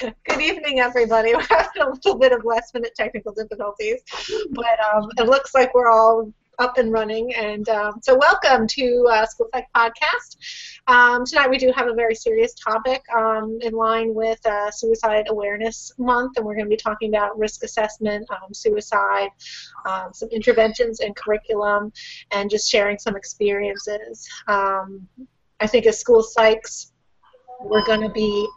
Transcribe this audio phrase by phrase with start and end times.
[0.00, 1.34] Good evening, everybody.
[1.34, 4.00] We're having a little bit of last minute technical difficulties,
[4.50, 7.34] but um, it looks like we're all up and running.
[7.34, 10.36] And um, so, welcome to uh, School Psych Podcast.
[10.86, 15.26] Um, tonight, we do have a very serious topic um, in line with uh, Suicide
[15.30, 19.30] Awareness Month, and we're going to be talking about risk assessment, um, suicide,
[19.84, 21.92] um, some interventions and curriculum,
[22.30, 24.28] and just sharing some experiences.
[24.46, 25.08] Um,
[25.58, 26.92] I think as school psychs,
[27.60, 28.48] we're going to be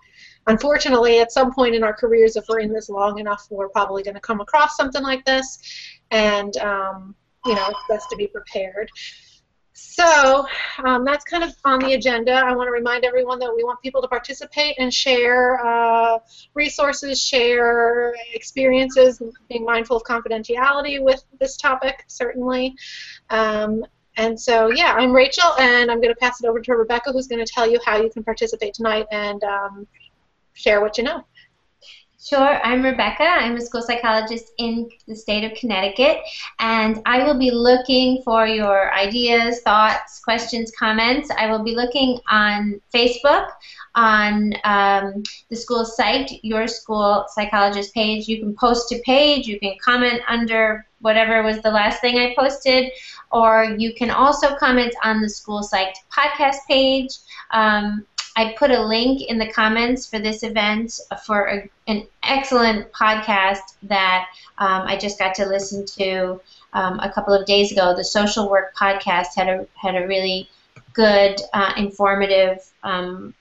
[0.47, 4.03] unfortunately, at some point in our careers, if we're in this long enough, we're probably
[4.03, 5.59] going to come across something like this,
[6.11, 7.15] and um,
[7.45, 8.89] you know, it's best to be prepared.
[9.73, 10.45] So
[10.83, 12.33] um, that's kind of on the agenda.
[12.33, 16.19] I want to remind everyone that we want people to participate and share uh,
[16.53, 22.75] resources, share experiences, being mindful of confidentiality with this topic, certainly.
[23.29, 23.83] Um,
[24.17, 27.27] and so, yeah, I'm Rachel, and I'm going to pass it over to Rebecca, who's
[27.27, 29.87] going to tell you how you can participate tonight and um,
[30.53, 31.23] share what you know.
[32.23, 33.23] Sure, I'm Rebecca.
[33.23, 36.19] I'm a school psychologist in the state of Connecticut,
[36.59, 41.31] and I will be looking for your ideas, thoughts, questions, comments.
[41.35, 43.47] I will be looking on Facebook,
[43.95, 48.27] on um, the school site, your school psychologist page.
[48.27, 52.35] You can post a page, you can comment under whatever was the last thing I
[52.37, 52.91] posted,
[53.31, 57.09] or you can also comment on the School Psyched podcast page.
[57.51, 62.91] Um, I put a link in the comments for this event for a, an excellent
[62.93, 64.27] podcast that
[64.57, 66.39] um, I just got to listen to
[66.73, 67.95] um, a couple of days ago.
[67.95, 70.49] The Social Work Podcast had a had a really
[70.93, 73.33] good, uh, informative um,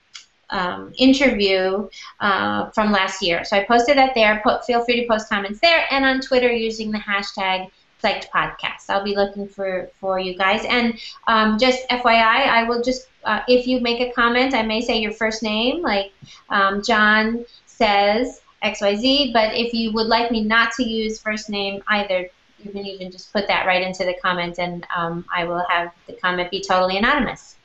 [0.49, 1.87] um interview
[2.19, 3.45] uh, from last year.
[3.45, 4.41] So I posted that there.
[4.43, 7.69] Put, feel free to post comments there and on Twitter using the hashtag
[8.01, 8.89] Psyched Podcast.
[8.89, 10.65] I'll be looking for, for you guys.
[10.65, 14.81] And um, just FYI, I will just, uh, if you make a comment, I may
[14.81, 16.11] say your first name, like
[16.49, 21.81] um, John says XYZ, but if you would like me not to use first name
[21.87, 25.63] either, you can even just put that right into the comment and um, I will
[25.69, 27.55] have the comment be totally anonymous.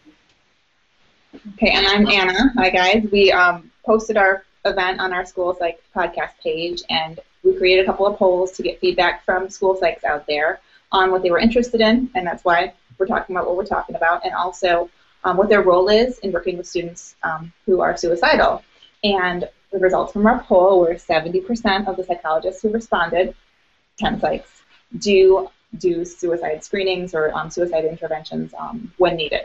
[1.55, 2.53] Okay, and I'm Anna.
[2.56, 3.06] Hi, guys.
[3.12, 7.87] We um, posted our event on our school psych podcast page, and we created a
[7.87, 10.61] couple of polls to get feedback from school psychs out there
[10.93, 13.95] on what they were interested in, and that's why we're talking about what we're talking
[13.95, 14.91] about, and also
[15.25, 18.62] um, what their role is in working with students um, who are suicidal.
[19.05, 23.35] And the results from our poll were 70% of the psychologists who responded,
[23.99, 24.62] 10 psychs,
[24.99, 25.49] do
[25.79, 29.43] do suicide screenings or um, suicide interventions um, when needed.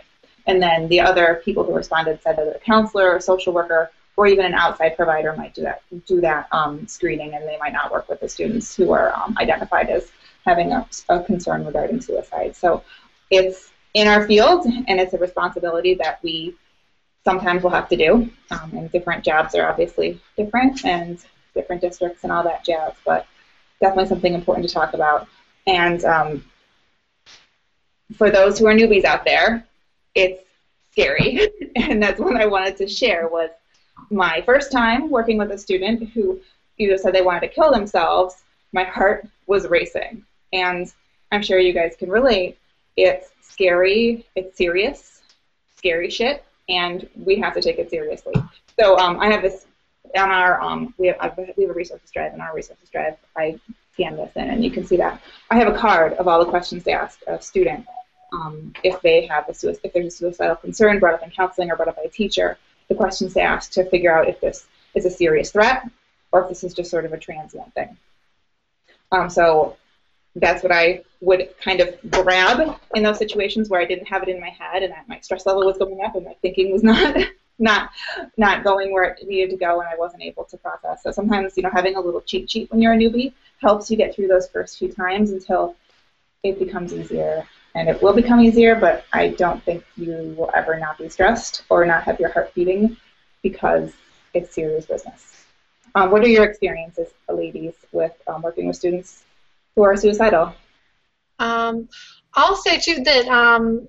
[0.47, 4.27] And then the other people who responded said that a counselor or social worker or
[4.27, 7.91] even an outside provider might do that do that um, screening, and they might not
[7.91, 10.11] work with the students who are um, identified as
[10.45, 12.55] having a, a, concern regarding suicide.
[12.55, 12.83] So
[13.29, 16.55] it's in our field, and it's a responsibility that we
[17.23, 18.29] sometimes will have to do.
[18.49, 21.19] Um, and different jobs are obviously different, and
[21.53, 22.93] different districts and all that jazz.
[23.05, 23.28] But
[23.79, 25.28] definitely something important to talk about.
[25.67, 26.45] And um,
[28.17, 29.66] for those who are newbies out there,
[30.16, 30.43] it's
[30.91, 33.49] scary, and that's what I wanted to share was
[34.09, 36.39] my first time working with a student who
[36.78, 40.25] either said they wanted to kill themselves, my heart was racing.
[40.53, 40.91] And
[41.31, 42.57] I'm sure you guys can relate.
[42.97, 45.22] It's scary, it's serious,
[45.75, 48.34] scary shit, and we have to take it seriously.
[48.79, 49.66] So um, I have this
[50.17, 53.16] on our um, we have we have a resources drive in our resources drive.
[53.38, 53.59] I
[53.94, 56.50] scan this in, and you can see that I have a card of all the
[56.50, 57.85] questions they ask a student
[58.34, 61.72] um, if they have a suicide, if there's a suicidal concern brought up in counseling
[61.72, 62.57] or brought up by a teacher
[62.91, 65.90] the questions they ask to figure out if this is a serious threat
[66.34, 67.96] or if this is just sort of a transient thing.
[69.13, 69.78] Um, so
[70.35, 74.29] that's what I would kind of grab in those situations where I didn't have it
[74.29, 77.16] in my head and my stress level was going up and my thinking was not
[77.59, 77.91] not
[78.38, 81.03] not going where it needed to go and I wasn't able to process.
[81.03, 83.96] So sometimes you know having a little cheat sheet when you're a newbie helps you
[83.96, 85.75] get through those first few times until
[86.44, 90.77] it becomes easier and it will become easier, but I don't think you will ever
[90.77, 92.97] not be stressed or not have your heart beating
[93.41, 93.93] because
[94.33, 95.46] it's serious business.
[95.96, 99.23] Um, what are your experiences, ladies, with um, working with students
[99.75, 100.53] who are suicidal?
[101.40, 101.90] Um,
[102.34, 103.87] I'll say too that um,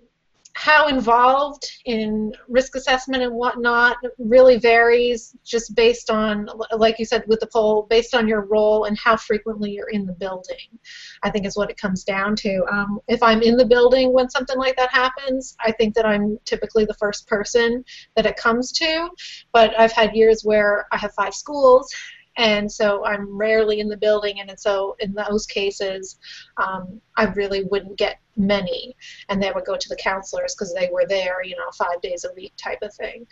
[0.54, 7.24] how involved in risk assessment and whatnot really varies just based on, like you said
[7.26, 10.78] with the poll, based on your role and how frequently you're in the building.
[11.22, 12.64] I think is what it comes down to.
[12.70, 16.38] Um, if I'm in the building when something like that happens, I think that I'm
[16.44, 17.84] typically the first person
[18.16, 19.08] that it comes to.
[19.52, 21.92] But I've had years where I have five schools
[22.36, 26.18] and so I'm rarely in the building, and so in those cases,
[26.56, 28.96] um, I really wouldn't get many,
[29.28, 32.24] and they would go to the counselors because they were there, you know, five days
[32.24, 33.26] a week type of thing.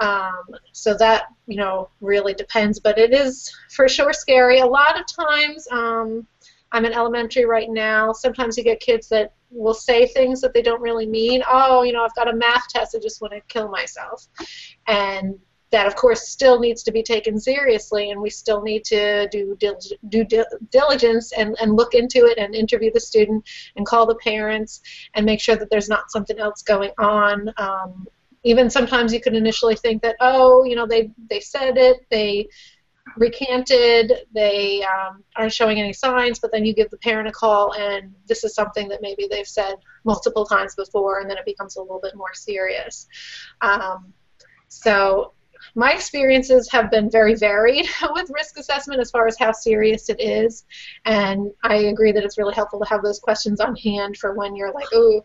[0.00, 2.80] Um, so that you know, really depends.
[2.80, 4.60] But it is for sure scary.
[4.60, 6.26] A lot of times, um,
[6.72, 8.12] I'm in elementary right now.
[8.12, 11.42] Sometimes you get kids that will say things that they don't really mean.
[11.48, 12.96] Oh, you know, I've got a math test.
[12.96, 14.26] I just want to kill myself.
[14.86, 15.38] And
[15.72, 19.56] that, of course, still needs to be taken seriously, and we still need to do
[20.08, 20.26] due
[20.70, 23.44] diligence and, and look into it and interview the student
[23.76, 24.82] and call the parents
[25.14, 27.52] and make sure that there's not something else going on.
[27.56, 28.06] Um,
[28.44, 32.48] even sometimes you could initially think that, oh, you know, they, they said it, they
[33.16, 37.72] recanted, they um, aren't showing any signs, but then you give the parent a call
[37.74, 41.76] and this is something that maybe they've said multiple times before and then it becomes
[41.76, 43.06] a little bit more serious.
[43.60, 44.12] Um,
[44.68, 45.32] so
[45.74, 50.20] my experiences have been very varied with risk assessment as far as how serious it
[50.20, 50.64] is,
[51.04, 54.54] and I agree that it's really helpful to have those questions on hand for when
[54.54, 55.22] you're like, ooh,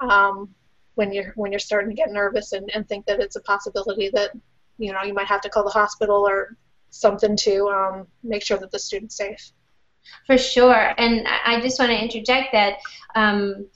[0.00, 0.54] um,
[0.94, 4.10] when you're when you're starting to get nervous and, and think that it's a possibility
[4.10, 4.30] that
[4.78, 6.56] you know you might have to call the hospital or
[6.90, 9.52] something to um, make sure that the student's safe.
[10.26, 12.78] For sure, and I just want to interject that
[13.14, 13.68] um,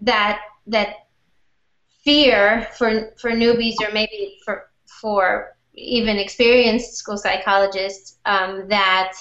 [0.00, 0.96] that that
[2.04, 9.12] fear for for newbies or maybe for for even experienced school psychologists um, that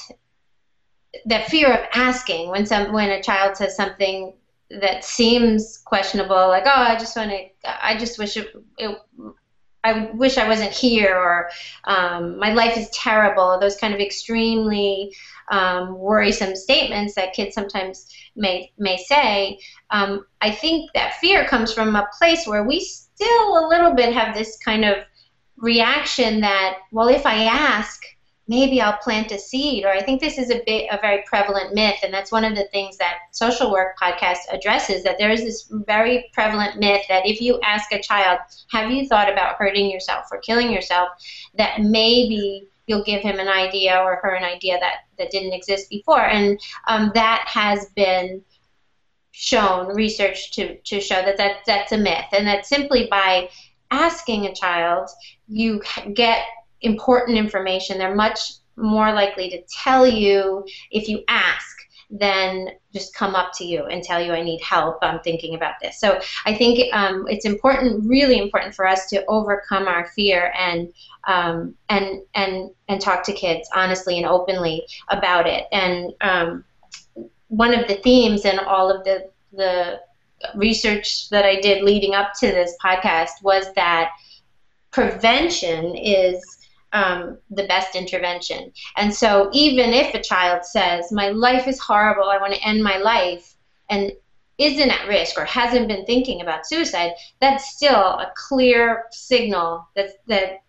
[1.25, 4.33] that fear of asking when some when a child says something
[4.69, 7.47] that seems questionable, like oh I just want to
[7.85, 8.47] I just wish it,
[8.77, 8.97] it
[9.83, 11.49] I wish I wasn't here, or
[11.85, 13.59] um, my life is terrible.
[13.59, 15.13] Those kind of extremely
[15.49, 19.59] um, worrisome statements that kids sometimes may may say.
[19.89, 24.13] Um, I think that fear comes from a place where we still a little bit
[24.13, 24.97] have this kind of
[25.61, 28.03] reaction that, well, if I ask,
[28.47, 29.85] maybe I'll plant a seed.
[29.85, 32.55] Or I think this is a bit a very prevalent myth, and that's one of
[32.55, 35.03] the things that Social Work Podcast addresses.
[35.03, 38.39] That there is this very prevalent myth that if you ask a child,
[38.71, 41.09] "Have you thought about hurting yourself or killing yourself?"
[41.55, 45.89] that maybe you'll give him an idea or her an idea that that didn't exist
[45.89, 48.43] before, and um, that has been
[49.33, 53.49] shown research to, to show that, that that's a myth and that simply by
[53.91, 55.09] asking a child,
[55.47, 55.81] you
[56.13, 56.45] get
[56.81, 57.97] important information.
[57.97, 58.39] They're much
[58.77, 61.77] more likely to tell you if you ask
[62.09, 64.97] than just come up to you and tell you I need help.
[65.01, 65.99] I'm thinking about this.
[65.99, 70.91] So I think um, it's important, really important for us to overcome our fear and
[71.27, 75.65] um, and and and talk to kids honestly and openly about it.
[75.71, 76.65] And um,
[77.47, 80.01] one of the themes in all of the the
[80.55, 84.11] research that I did leading up to this podcast was that
[84.91, 86.41] prevention is
[86.93, 88.71] um, the best intervention.
[88.97, 92.83] And so, even if a child says, My life is horrible, I want to end
[92.83, 93.55] my life,
[93.89, 94.11] and
[94.57, 100.11] isn't at risk or hasn't been thinking about suicide, that's still a clear signal that,
[100.27, 100.61] that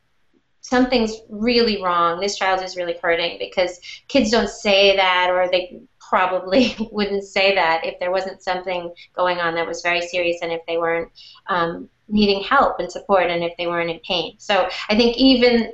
[0.63, 2.19] something's really wrong.
[2.19, 5.83] This child is really hurting because kids don't say that or they
[6.13, 10.53] probably wouldn't say that if there wasn't something going on that was very serious and
[10.53, 11.11] if they weren't
[11.47, 14.35] um, needing help and support and if they weren't in pain.
[14.37, 15.73] So I think even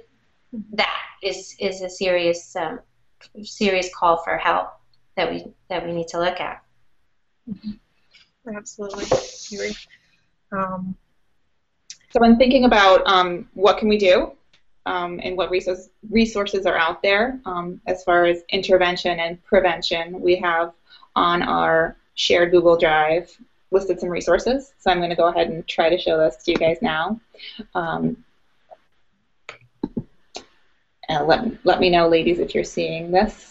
[0.75, 2.79] that is is a serious um,
[3.43, 4.69] serious call for help
[5.17, 6.63] that we that we need to look at.
[7.51, 8.57] Mm-hmm.
[8.57, 9.07] Absolutely,
[9.53, 9.77] agree.
[10.53, 10.97] Um,
[12.11, 14.38] so when thinking about um, what can we do
[14.89, 20.19] um, and what resources resources are out there um, as far as intervention and prevention.
[20.21, 20.73] We have
[21.15, 23.31] on our shared Google Drive
[23.71, 24.73] listed some resources.
[24.79, 27.21] So I'm going to go ahead and try to show this to you guys now.
[27.75, 28.25] Um,
[31.11, 33.49] and let, let me know, ladies, if you're seeing this.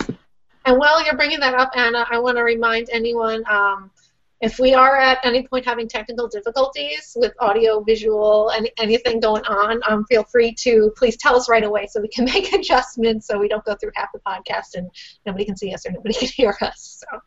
[0.66, 3.92] And while you're bringing that up, Anna, I want to remind anyone um,
[4.40, 9.44] if we are at any point having technical difficulties with audio, visual, and anything going
[9.46, 13.28] on, um, feel free to please tell us right away so we can make adjustments
[13.28, 14.90] so we don't go through half the podcast and
[15.26, 17.04] nobody can see us or nobody can hear us.
[17.04, 17.20] So,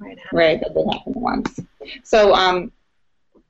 [0.00, 1.60] right, right that did happen once.
[2.04, 2.70] So um,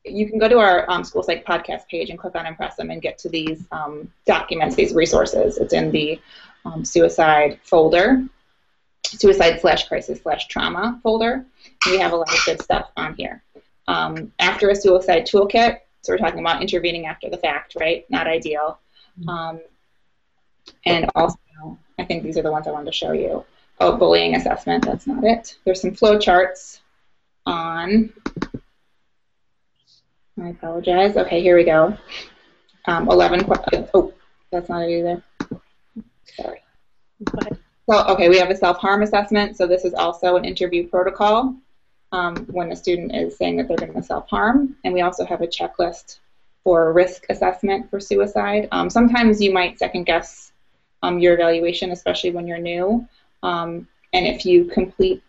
[0.04, 2.90] you can go to our um, School Psych podcast page and click on Impress them
[2.90, 5.58] and get to these um, documents, these resources.
[5.58, 6.20] It's in the
[6.64, 8.26] um, suicide folder,
[9.10, 11.44] suicide slash crisis slash trauma folder
[11.86, 13.42] we have a lot of good stuff on here.
[13.88, 18.08] Um, after a suicide toolkit, so we're talking about intervening after the fact, right?
[18.10, 18.78] Not ideal.
[19.18, 19.28] Mm-hmm.
[19.28, 19.60] Um,
[20.84, 21.38] and also,
[21.98, 23.44] I think these are the ones I wanted to show you.
[23.78, 25.56] Oh, bullying assessment, that's not it.
[25.64, 26.80] There's some flow charts
[27.44, 28.12] on,
[30.40, 31.16] I apologize.
[31.16, 31.96] Okay, here we go.
[32.86, 33.46] Um, 11,
[33.94, 34.14] oh,
[34.50, 35.22] that's not it either.
[36.24, 36.62] Sorry.
[37.88, 39.56] So, okay, we have a self-harm assessment.
[39.56, 41.54] So this is also an interview protocol
[42.12, 44.76] um, when a student is saying that they're going to self-harm.
[44.84, 46.18] And we also have a checklist
[46.64, 48.68] for risk assessment for suicide.
[48.72, 50.50] Um, sometimes you might second guess
[51.02, 53.06] um, your evaluation, especially when you're new.
[53.44, 55.22] Um, and if you complete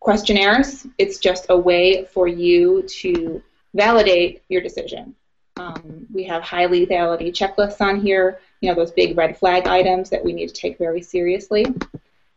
[0.00, 3.42] questionnaires, it's just a way for you to
[3.74, 5.14] validate your decision.
[5.58, 10.10] Um, we have high lethality checklists on here, you know, those big red flag items
[10.10, 11.66] that we need to take very seriously.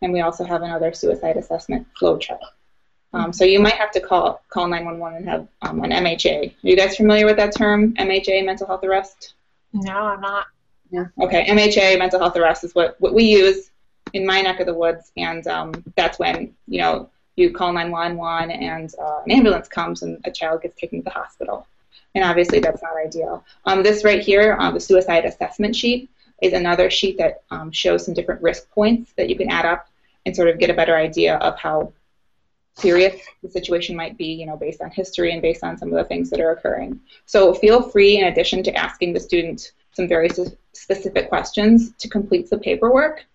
[0.01, 2.41] And we also have another suicide assessment flow chart.
[3.11, 6.49] Um, so you might have to call call 911 and have um, an MHA.
[6.51, 9.33] Are you guys familiar with that term, MHA, mental health arrest?
[9.73, 10.45] No, I'm not.
[10.91, 11.05] Yeah.
[11.19, 13.69] Okay, MHA, mental health arrest, is what, what we use
[14.13, 18.51] in my neck of the woods, and um, that's when you know you call 911
[18.51, 21.65] and uh, an ambulance comes and a child gets taken to the hospital.
[22.15, 23.45] And obviously, that's not ideal.
[23.65, 26.09] Um, this right here, uh, the suicide assessment sheet,
[26.41, 29.87] is another sheet that um, shows some different risk points that you can add up
[30.25, 31.93] and sort of get a better idea of how
[32.75, 35.95] serious the situation might be, you know, based on history and based on some of
[35.95, 36.99] the things that are occurring.
[37.25, 40.29] So feel free, in addition to asking the student some very
[40.73, 43.25] specific questions, to complete the paperwork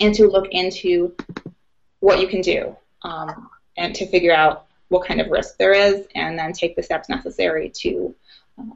[0.00, 1.14] and to look into
[2.00, 6.06] what you can do um, and to figure out what kind of risk there is
[6.14, 8.14] and then take the steps necessary to
[8.58, 8.74] um,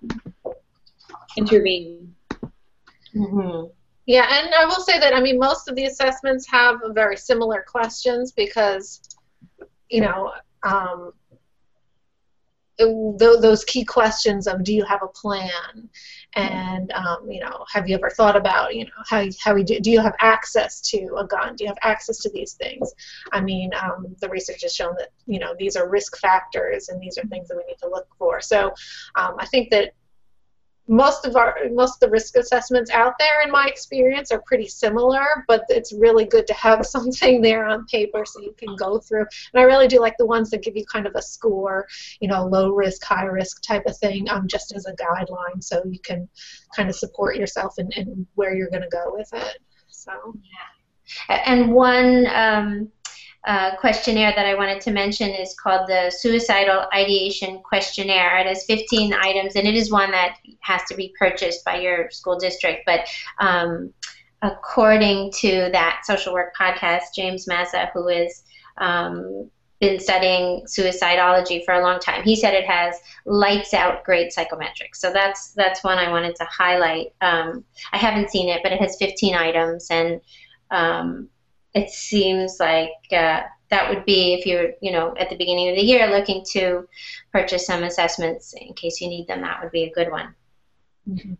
[1.36, 2.14] intervene.
[3.14, 3.66] Mm-hmm.
[4.06, 7.64] Yeah, and I will say that I mean most of the assessments have very similar
[7.66, 9.00] questions because
[9.92, 11.12] you know, um,
[12.78, 15.88] those key questions of do you have a plan
[16.34, 19.78] and um, you know have you ever thought about you know how, how we do,
[19.80, 21.56] do you have access to a gun?
[21.56, 22.92] Do you have access to these things?
[23.32, 27.00] I mean um, the research has shown that you know these are risk factors and
[27.00, 28.40] these are things that we need to look for.
[28.40, 28.72] So
[29.16, 29.92] um, i think that
[30.88, 34.66] most of our most of the risk assessments out there in my experience are pretty
[34.66, 38.98] similar but it's really good to have something there on paper so you can go
[38.98, 39.26] through.
[39.54, 41.86] And i really do like the ones that give you kind of a score
[42.20, 45.82] you know low risk high risk type of thing um, just as a guideline so
[45.88, 46.28] you can
[46.74, 49.58] kind of support yourself and, in where you're going to go with it
[50.02, 50.12] so.
[50.34, 51.42] Yeah.
[51.46, 52.90] And one um,
[53.44, 58.38] uh, questionnaire that I wanted to mention is called the Suicidal Ideation Questionnaire.
[58.38, 62.10] It has 15 items, and it is one that has to be purchased by your
[62.10, 62.82] school district.
[62.86, 63.08] But
[63.40, 63.92] um,
[64.42, 68.44] according to that social work podcast, James Mazza, who has
[68.78, 72.94] um, been studying suicidology for a long time, he said it has
[73.24, 74.96] lights out great psychometrics.
[74.96, 77.08] So that's that's one I wanted to highlight.
[77.20, 80.20] Um, I haven't seen it, but it has 15 items and
[80.70, 81.28] um,
[81.74, 85.76] it seems like uh, that would be if you're, you know, at the beginning of
[85.76, 86.86] the year looking to
[87.32, 89.40] purchase some assessments in case you need them.
[89.40, 90.34] That would be a good one.
[91.08, 91.34] Mm-hmm.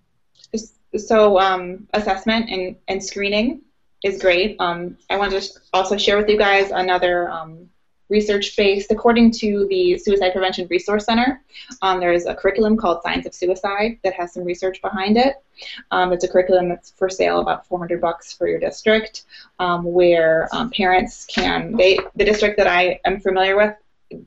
[0.99, 3.63] So um, assessment and, and screening
[4.03, 4.57] is great.
[4.61, 7.69] Um, I want to also share with you guys another um,
[8.13, 8.93] research based.
[8.93, 11.43] According to the Suicide Prevention Resource Center,
[11.81, 15.43] um, there's a curriculum called Signs of Suicide that has some research behind it.
[15.91, 19.25] Um, it's a curriculum that's for sale about 400 bucks for your district,
[19.59, 21.75] um, where um, parents can.
[21.77, 23.75] They the district that I am familiar with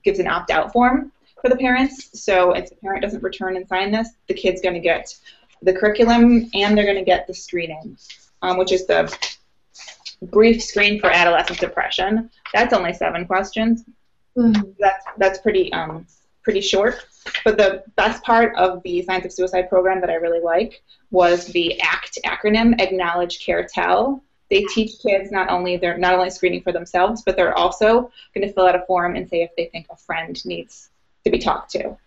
[0.04, 1.12] gives an opt out form
[1.42, 2.20] for the parents.
[2.20, 5.16] So if the parent doesn't return and sign this, the kid's going to get
[5.62, 7.98] the curriculum and they're going to get the screening,
[8.42, 9.16] um, which is the
[10.22, 12.30] brief screen for adolescent depression.
[12.56, 13.84] That's only seven questions.
[14.38, 14.70] Mm-hmm.
[14.80, 16.08] That's that's pretty um,
[16.42, 17.06] pretty short.
[17.44, 20.82] But the best part of the Signs of Suicide program that I really like
[21.12, 24.24] was the ACT acronym: Acknowledge, Care, Tell.
[24.50, 28.48] They teach kids not only they're not only screening for themselves, but they're also going
[28.48, 30.90] to fill out a form and say if they think a friend needs
[31.26, 31.98] to be talked to.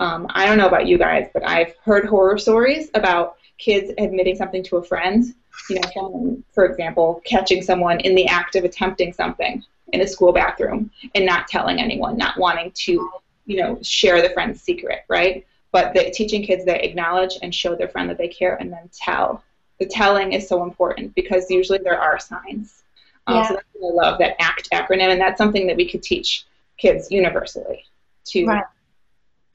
[0.00, 4.36] Um, I don't know about you guys, but I've heard horror stories about kids admitting
[4.36, 5.24] something to a friend
[5.68, 10.06] you know, someone, for example, catching someone in the act of attempting something in a
[10.06, 13.10] school bathroom and not telling anyone, not wanting to,
[13.46, 15.46] you know, share the friend's secret, right?
[15.72, 18.90] But the, teaching kids that acknowledge and show their friend that they care and then
[18.92, 19.42] tell.
[19.78, 22.82] The telling is so important because usually there are signs.
[23.26, 23.48] Um, yeah.
[23.48, 26.44] So that's what I love, that ACT acronym, and that's something that we could teach
[26.76, 27.84] kids universally
[28.26, 28.64] to right.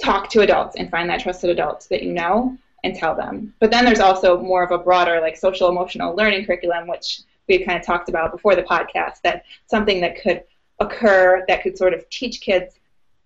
[0.01, 3.53] talk to adults and find that trusted adult that you know and tell them.
[3.59, 7.63] But then there's also more of a broader like social emotional learning curriculum, which we
[7.63, 10.43] kind of talked about before the podcast, that something that could
[10.79, 12.75] occur that could sort of teach kids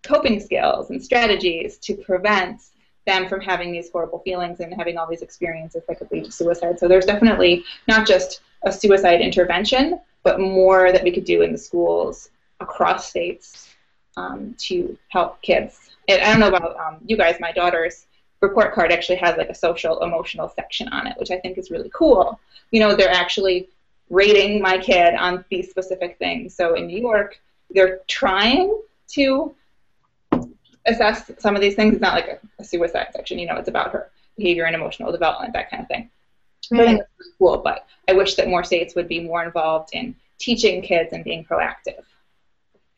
[0.02, 2.62] coping skills and strategies to prevent
[3.06, 6.32] them from having these horrible feelings and having all these experiences that could lead to
[6.32, 6.80] suicide.
[6.80, 11.52] So there's definitely not just a suicide intervention, but more that we could do in
[11.52, 12.30] the schools
[12.60, 13.70] across states
[14.16, 15.92] um, to help kids.
[16.08, 18.06] And I don't know about um, you guys, my daughters
[18.44, 21.72] report card actually has like a social emotional section on it, which I think is
[21.72, 22.40] really cool.
[22.72, 23.70] You know, they're actually
[24.10, 26.54] rating my kid on these specific things.
[26.54, 27.40] So in New York,
[27.72, 28.80] they're trying
[29.14, 29.56] to
[30.86, 31.94] assess some of these things.
[31.94, 35.12] It's not like a, a suicide section, you know, it's about her behavior and emotional
[35.12, 36.10] development, that kind of thing.
[36.62, 39.90] So I think that's cool, but I wish that more states would be more involved
[39.94, 42.04] in teaching kids and being proactive.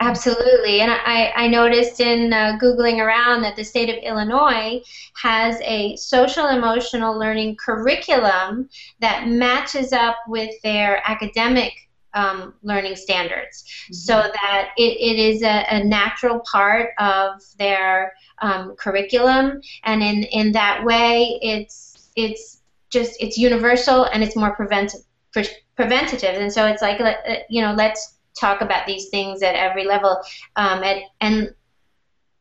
[0.02, 0.82] Absolutely.
[0.82, 4.82] And I, I noticed in uh, Googling around that the state of Illinois
[5.22, 11.72] has a social emotional learning curriculum that matches up with their academic
[12.14, 13.94] um, learning standards mm-hmm.
[13.94, 20.24] so that it, it is a, a, natural part of their um, curriculum and in,
[20.24, 24.96] in that way it's it's just it's universal and it's more prevent,
[25.34, 27.14] pre- preventative and so it's like uh,
[27.50, 30.22] you know let's talk about these things at every level.
[30.56, 31.54] Um, at, and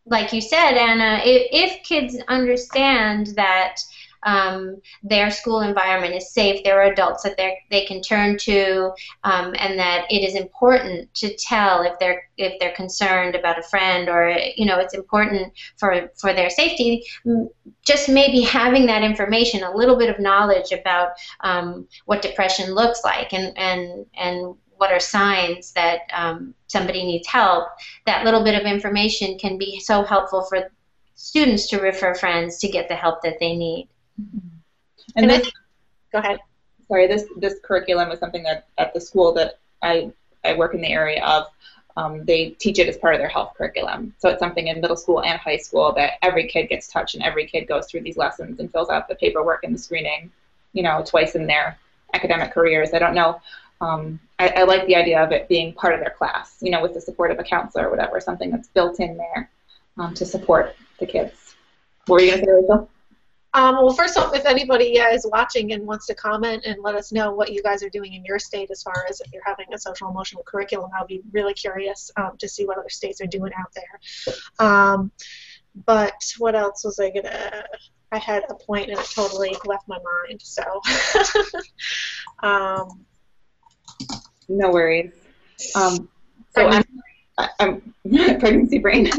[0.06, 3.76] like you said, Anna, if, if kids understand that
[4.24, 8.92] um, their school environment is safe, there are adults that they they can turn to,
[9.22, 13.62] um, and that it is important to tell if they're if they're concerned about a
[13.62, 17.04] friend or you know it's important for for their safety.
[17.84, 21.10] Just maybe having that information, a little bit of knowledge about
[21.40, 27.26] um, what depression looks like, and and and what are signs that um, somebody needs
[27.26, 27.68] help,
[28.06, 30.70] that little bit of information can be so helpful for
[31.14, 33.88] students to refer friends to get the help that they need.
[34.20, 34.48] Mm-hmm.
[35.16, 35.50] And, this,
[36.12, 36.38] go ahead.
[36.88, 40.12] Sorry, this this curriculum is something that at the school that I
[40.44, 41.46] I work in the area of.
[41.96, 44.16] Um, they teach it as part of their health curriculum.
[44.18, 47.22] So it's something in middle school and high school that every kid gets touched and
[47.22, 50.32] every kid goes through these lessons and fills out the paperwork and the screening,
[50.72, 51.78] you know, twice in their
[52.12, 52.90] academic careers.
[52.94, 53.40] I don't know
[53.84, 56.82] um, I, I, like the idea of it being part of their class, you know,
[56.82, 59.50] with the support of a counselor or whatever, something that's built in there
[59.98, 61.54] um, to support the kids.
[62.06, 62.90] What were you going to say, Rachel?
[63.54, 66.96] Um, well, first off, if anybody uh, is watching and wants to comment and let
[66.96, 69.44] us know what you guys are doing in your state as far as if you're
[69.46, 73.20] having a social emotional curriculum, I'll be really curious um, to see what other states
[73.20, 74.34] are doing out there.
[74.66, 75.12] Um,
[75.86, 77.64] but what else was I gonna?
[78.10, 80.40] I had a point and it totally left my mind.
[80.42, 80.62] So,
[82.42, 83.04] um,
[84.48, 85.12] no worries.
[85.74, 86.08] Um,
[86.54, 86.84] so I'm,
[87.58, 87.94] I'm
[88.38, 89.10] pregnancy brain.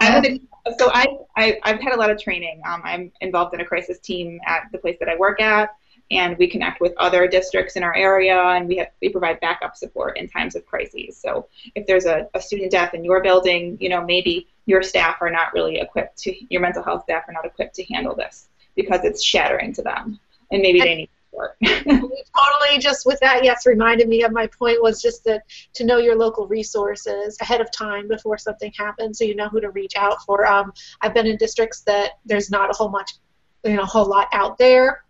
[0.00, 0.40] I'm
[0.78, 2.62] so I, I have had a lot of training.
[2.66, 5.74] Um, I'm involved in a crisis team at the place that I work at,
[6.10, 9.76] and we connect with other districts in our area, and we have, we provide backup
[9.76, 11.16] support in times of crises.
[11.16, 15.16] So if there's a, a student death in your building, you know maybe your staff
[15.20, 18.48] are not really equipped to your mental health staff are not equipped to handle this
[18.74, 20.18] because it's shattering to them,
[20.50, 21.10] and maybe they need
[21.64, 25.42] totally just with that yes reminded me of my point was just that
[25.72, 29.60] to know your local resources ahead of time before something happens so you know who
[29.60, 33.12] to reach out for um, i've been in districts that there's not a whole much
[33.64, 35.04] you know a whole lot out there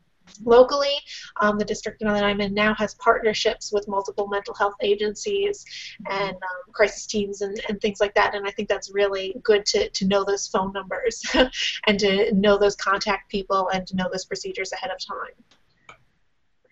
[0.45, 0.95] locally.
[1.41, 5.65] Um, the district that I'm in now has partnerships with multiple mental health agencies
[6.11, 8.35] and um, crisis teams and, and things like that.
[8.35, 11.23] And I think that's really good to, to know those phone numbers
[11.87, 15.35] and to know those contact people and to know those procedures ahead of time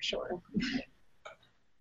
[0.02, 0.40] sure.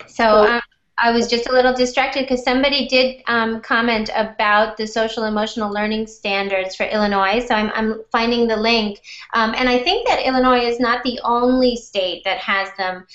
[0.08, 0.62] So um,
[0.98, 5.72] I was just a little distracted because somebody did um, comment about the social emotional
[5.72, 7.46] learning standards for Illinois.
[7.46, 9.02] So I'm, I'm finding the link.
[9.34, 13.06] Um, and I think that Illinois is not the only state that has them.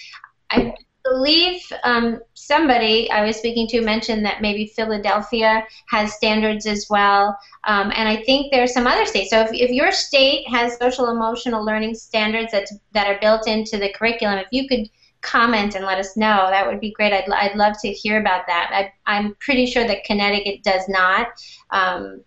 [0.50, 0.74] I
[1.08, 7.36] believe um, somebody I was speaking to mentioned that maybe Philadelphia has standards as well.
[7.64, 9.30] Um, and I think there are some other states.
[9.30, 13.78] So if, if your state has social emotional learning standards that, that are built into
[13.78, 14.88] the curriculum, if you could
[15.26, 16.48] comment and let us know.
[16.50, 17.12] That would be great.
[17.12, 18.90] I'd, I'd love to hear about that.
[19.06, 21.28] I, am pretty sure that Connecticut does not,
[21.70, 22.22] um,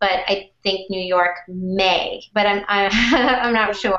[0.00, 2.22] but I think New York may.
[2.34, 3.98] But I'm I, I'm not sure.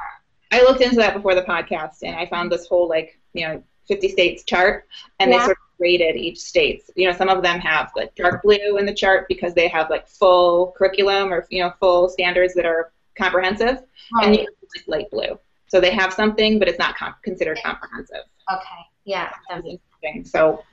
[0.51, 3.63] I looked into that before the podcast, and I found this whole like you know
[3.87, 4.85] 50 states chart,
[5.19, 5.37] and yeah.
[5.37, 6.83] they sort of rated each state.
[6.95, 9.89] You know, some of them have like dark blue in the chart because they have
[9.89, 14.25] like full curriculum or you know full standards that are comprehensive, right.
[14.25, 15.39] and you have like light blue.
[15.67, 18.23] So they have something, but it's not comp- considered comprehensive.
[18.51, 18.81] Okay.
[19.03, 19.31] Yeah.
[19.49, 20.25] That's interesting.
[20.25, 20.63] So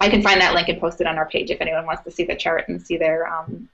[0.00, 2.10] I can find that link and post it on our page if anyone wants to
[2.10, 3.68] see the chart and see their um,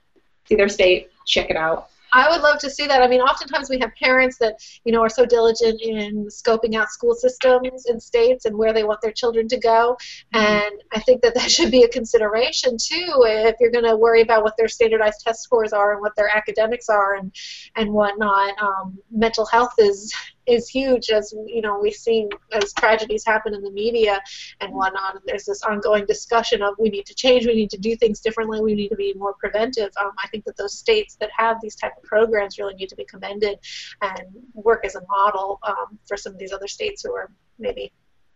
[0.45, 1.11] see their state.
[1.25, 1.89] Check it out.
[2.13, 3.01] I would love to see that.
[3.01, 6.89] I mean, oftentimes we have parents that you know are so diligent in scoping out
[6.89, 9.97] school systems in states and where they want their children to go,
[10.33, 10.45] mm-hmm.
[10.45, 14.21] and I think that that should be a consideration too if you're going to worry
[14.21, 17.33] about what their standardized test scores are and what their academics are and
[17.75, 18.53] and whatnot.
[18.61, 20.13] Um, mental health is
[20.45, 24.21] is huge as you know we've seen as tragedies happen in the media
[24.61, 25.15] and whatnot.
[25.15, 28.19] And there's this ongoing discussion of we need to change we need to do things
[28.19, 29.91] differently we need to be more preventive.
[29.99, 32.95] Um, i think that those states that have these type of programs really need to
[32.95, 33.59] be commended
[34.01, 34.21] and
[34.53, 37.91] work as a model um, for some of these other states who are maybe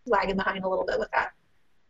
[0.06, 1.32] lagging behind a little bit with that.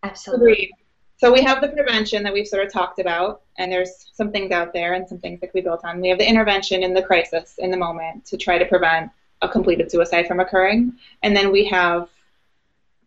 [0.02, 0.70] Absolutely.
[1.18, 4.52] So we have the prevention that we've sort of talked about, and there's some things
[4.52, 6.00] out there and some things that we built on.
[6.00, 9.10] We have the intervention in the crisis, in the moment, to try to prevent
[9.42, 12.08] a completed suicide from occurring, and then we have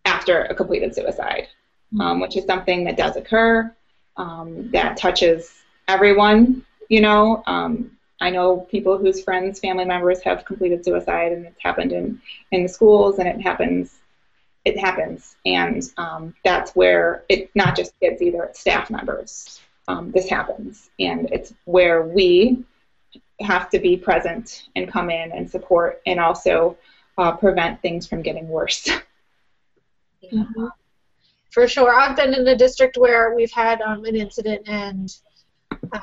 [0.06, 1.48] after a completed suicide,
[2.00, 3.74] um, which is something that does occur,
[4.18, 5.54] um, that touches
[5.88, 6.66] everyone.
[6.90, 11.62] You know, um, I know people whose friends, family members have completed suicide, and it's
[11.62, 14.02] happened in in the schools, and it happens
[14.64, 19.60] it happens, and um, that's where it not just kids either, it's staff members.
[19.88, 22.64] Um, this happens, and it's where we
[23.42, 26.78] have to be present and come in and support, and also
[27.18, 28.90] uh, prevent things from getting worse.
[30.32, 30.68] Mm-hmm.
[31.50, 35.14] For sure, I've been in a district where we've had um, an incident, and
[35.92, 36.02] um,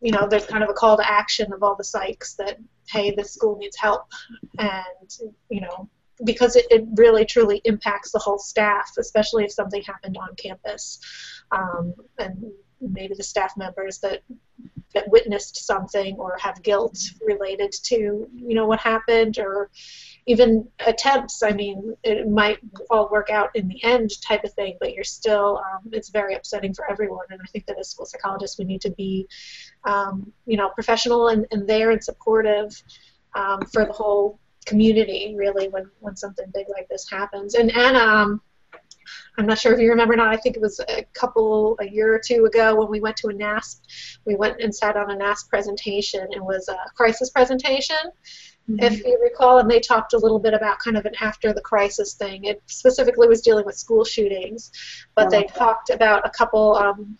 [0.00, 3.14] you know, there's kind of a call to action of all the psychs that, hey,
[3.14, 4.06] this school needs help,
[4.58, 5.88] and you know,
[6.24, 10.98] because it, it really truly impacts the whole staff, especially if something happened on campus.
[11.52, 12.50] Um, and
[12.90, 14.22] maybe the staff members that
[14.94, 19.70] that witnessed something or have guilt related to you know what happened or
[20.26, 22.58] even attempts i mean it might
[22.90, 26.34] all work out in the end type of thing but you're still um, it's very
[26.34, 29.26] upsetting for everyone and i think that as school psychologists we need to be
[29.84, 32.82] um, you know professional and, and there and supportive
[33.34, 37.54] um, for the whole community really when when something big like this happens.
[37.54, 38.40] And Anna, um,
[39.38, 40.28] I'm not sure if you remember or not.
[40.28, 43.28] I think it was a couple a year or two ago when we went to
[43.28, 43.80] a NASP.
[44.26, 46.26] We went and sat on a NASP presentation.
[46.32, 47.96] It was a crisis presentation.
[48.70, 48.84] Mm-hmm.
[48.84, 51.60] If you recall, and they talked a little bit about kind of an after the
[51.60, 52.44] crisis thing.
[52.44, 54.70] It specifically was dealing with school shootings,
[55.14, 57.18] but they talked about a couple um,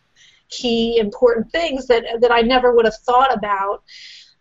[0.49, 3.83] key important things that that I never would have thought about.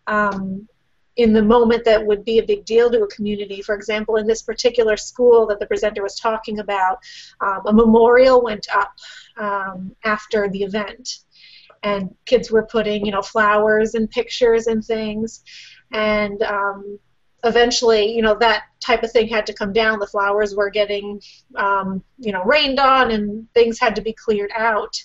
[0.06, 0.68] Um,
[1.16, 3.62] in the moment that would be a big deal to a community.
[3.62, 6.98] For example, in this particular school that the presenter was talking about,
[7.40, 8.92] um, a memorial went up
[9.36, 11.18] um, after the event,
[11.82, 15.42] and kids were putting, you know, flowers and pictures and things,
[15.92, 16.98] and um,
[17.44, 19.98] eventually, you know, that type of thing had to come down.
[19.98, 21.20] The flowers were getting,
[21.56, 24.96] um, you know, rained on, and things had to be cleared out.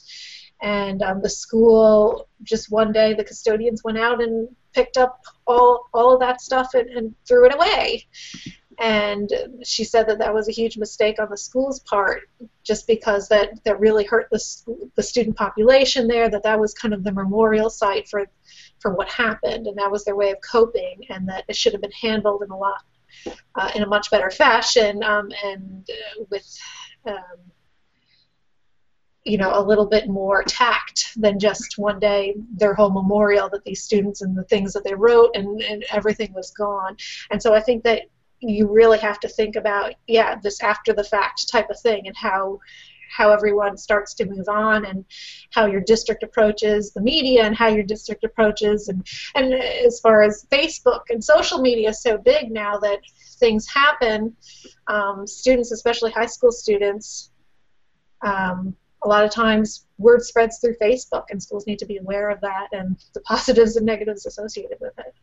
[0.62, 5.88] And um, the school, just one day, the custodians went out and picked up all
[5.94, 8.08] all of that stuff and, and threw it away.
[8.80, 9.32] And
[9.64, 12.30] she said that that was a huge mistake on the school's part,
[12.64, 14.40] just because that, that really hurt the,
[14.96, 16.30] the student population there.
[16.30, 18.26] That that was kind of the memorial site for
[18.80, 21.82] for what happened, and that was their way of coping, and that it should have
[21.82, 22.84] been handled in a lot
[23.56, 26.58] uh, in a much better fashion um, and uh, with
[27.06, 27.47] um,
[29.28, 33.64] you know a little bit more tact than just one day their whole memorial that
[33.66, 36.96] these students and the things that they wrote and, and everything was gone.
[37.32, 38.04] And so i think that
[38.40, 42.16] you really have to think about yeah this after the fact type of thing and
[42.16, 42.60] how
[43.10, 45.06] how everyone starts to move on and
[45.52, 50.22] how your district approaches the media and how your district approaches and and as far
[50.24, 53.00] as Facebook and social media is so big now that
[53.40, 54.36] things happen
[54.88, 57.32] um, students especially high school students
[58.22, 62.30] um, a lot of times word spreads through Facebook, and schools need to be aware
[62.30, 65.14] of that and the positives and negatives associated with it.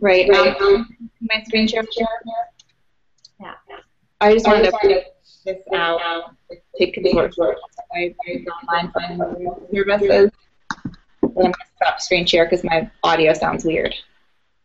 [0.00, 0.28] Right.
[0.28, 0.60] right.
[0.60, 2.06] Um, my screen share here.
[3.40, 3.54] Yeah.
[4.20, 5.04] I just wanted to put
[5.44, 6.34] this out.
[6.78, 7.54] Take control.
[7.94, 10.30] I, I don't mind finding your services.
[11.22, 13.94] I'm going to stop screen share because my audio sounds weird.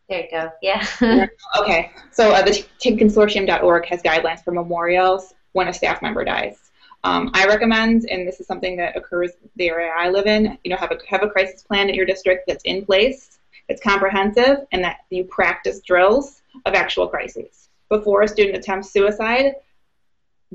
[0.10, 0.52] There you go.
[0.62, 0.86] Yeah.
[1.60, 1.92] okay.
[2.12, 6.63] So uh, the Consortium.org has guidelines for memorials when a staff member dies.
[7.06, 10.72] Um, I recommend, and this is something that occurs the area I live in, you
[10.72, 14.66] know, have a have a crisis plan at your district that's in place, that's comprehensive,
[14.72, 17.70] and that you practice drills of actual crises.
[17.90, 19.56] Before a student attempts suicide,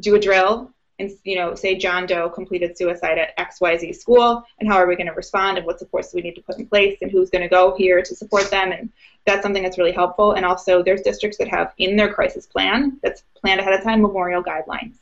[0.01, 4.67] do a drill and you know say John Doe completed suicide at XYZ school, and
[4.67, 6.67] how are we going to respond, and what supports do we need to put in
[6.67, 8.91] place, and who's going to go here to support them, and
[9.27, 10.33] that's something that's really helpful.
[10.33, 14.01] And also, there's districts that have in their crisis plan that's planned ahead of time
[14.01, 14.97] memorial guidelines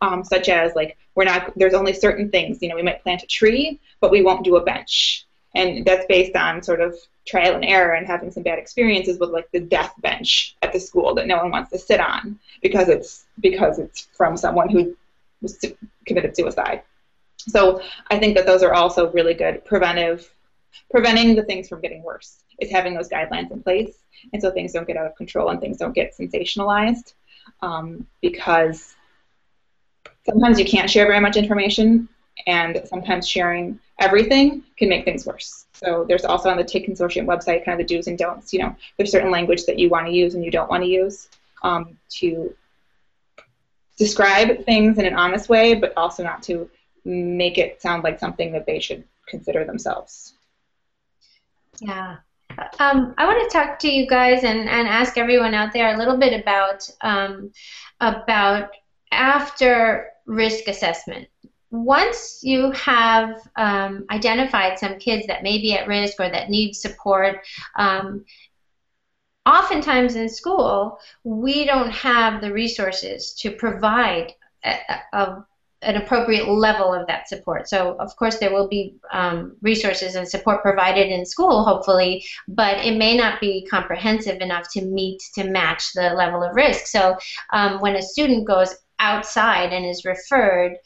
[0.00, 3.22] um, such as like we're not there's only certain things you know we might plant
[3.22, 5.24] a tree but we won't do a bench.
[5.54, 6.94] And that's based on sort of
[7.26, 10.78] trial and error and having some bad experiences with like the death bench at the
[10.78, 14.96] school that no one wants to sit on because it's because it's from someone who
[15.42, 15.58] was
[16.06, 16.82] committed suicide.
[17.38, 20.30] So i think that those are also really good preventive
[20.90, 23.94] preventing the things from getting worse is having those guidelines in place.
[24.32, 27.14] And so things don't get out of control and things don't get sensationalized
[27.62, 28.96] um, because
[30.28, 32.08] sometimes you can't share very much information,
[32.46, 35.66] and sometimes sharing everything can make things worse.
[35.72, 38.52] So there's also on the TIG Consortium website kind of the do's and don'ts.
[38.52, 40.88] You know, there's certain language that you want to use and you don't want to
[40.88, 41.28] use
[41.62, 42.54] um, to
[43.96, 46.70] describe things in an honest way, but also not to
[47.04, 50.34] make it sound like something that they should consider themselves.
[51.80, 52.16] Yeah.
[52.80, 55.98] Um, I want to talk to you guys and, and ask everyone out there a
[55.98, 57.52] little bit about um,
[58.00, 58.70] about
[59.12, 61.26] after risk assessment.
[61.70, 66.74] Once you have um, identified some kids that may be at risk or that need
[66.74, 67.40] support,
[67.76, 68.24] um,
[69.44, 74.32] oftentimes in school we don't have the resources to provide
[74.64, 74.76] a,
[75.12, 75.44] a,
[75.82, 77.68] an appropriate level of that support.
[77.68, 82.84] So, of course, there will be um, resources and support provided in school, hopefully, but
[82.84, 86.86] it may not be comprehensive enough to meet, to match the level of risk.
[86.86, 87.16] So,
[87.52, 90.76] um, when a student goes outside and is referred,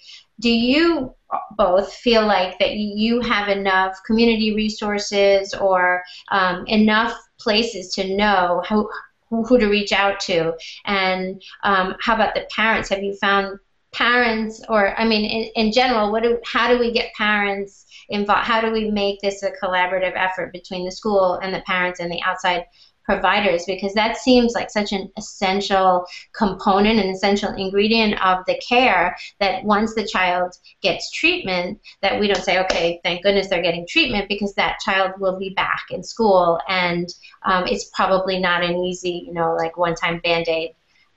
[0.41, 1.15] do you
[1.57, 8.63] both feel like that you have enough community resources or um, enough places to know
[8.67, 8.89] how,
[9.31, 10.55] who to reach out to?
[10.85, 12.89] And um, how about the parents?
[12.89, 13.59] Have you found
[13.93, 18.47] parents, or I mean, in, in general, what do, how do we get parents involved?
[18.47, 22.11] How do we make this a collaborative effort between the school and the parents and
[22.11, 22.65] the outside
[23.05, 29.17] providers because that seems like such an essential component an essential ingredient of the care
[29.41, 33.87] that once the child gets treatment that we don't say okay thank goodness they're getting
[33.87, 38.77] treatment because that child will be back in school and um, it's probably not an
[38.77, 40.71] easy you know like one time band-aid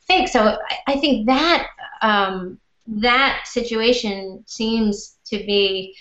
[0.08, 1.67] fix so I, I think that
[2.02, 5.95] um, that situation seems to be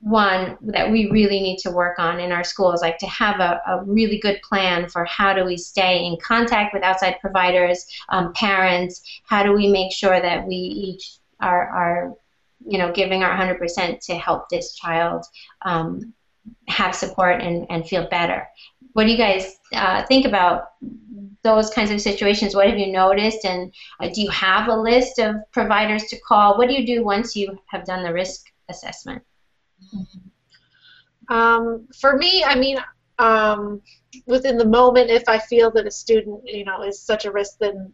[0.00, 3.60] one that we really need to work on in our schools, like to have a,
[3.66, 8.32] a really good plan for how do we stay in contact with outside providers, um,
[8.34, 12.14] parents, how do we make sure that we each are, are
[12.66, 15.24] you know, giving our 100% to help this child
[15.62, 16.12] um,
[16.68, 18.46] have support and, and feel better.
[18.92, 20.70] What do you guys uh, think about
[21.42, 22.54] those kinds of situations?
[22.54, 23.44] What have you noticed?
[23.44, 26.56] And uh, do you have a list of providers to call?
[26.56, 29.22] What do you do once you have done the risk assessment?
[31.28, 32.78] Um, for me, I mean,
[33.18, 33.82] um,
[34.26, 37.58] within the moment, if I feel that a student, you know, is such a risk,
[37.58, 37.92] then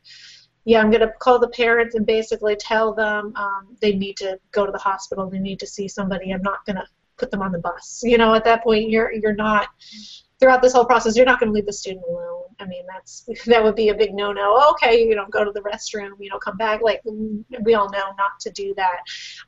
[0.65, 4.39] yeah, I'm going to call the parents and basically tell them um, they need to
[4.53, 5.29] go to the hospital.
[5.29, 6.33] They need to see somebody.
[6.33, 8.01] I'm not going to put them on the bus.
[8.05, 9.69] You know, at that point, you're you're not
[10.43, 12.32] throughout this whole process, you're not going to leave the student alone.
[12.63, 14.71] I mean, that's that would be a big no-no.
[14.73, 16.81] Okay, you know, go to the restroom, you know, come back.
[16.83, 18.99] Like we all know not to do that.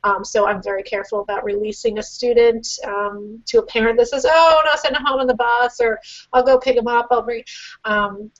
[0.03, 4.25] Um, so I'm very careful about releasing a student um, to a parent that says,
[4.27, 5.99] "Oh, no, send him home on the bus," or
[6.33, 7.43] "I'll go pick him up." I'll bring.
[7.85, 8.31] Um,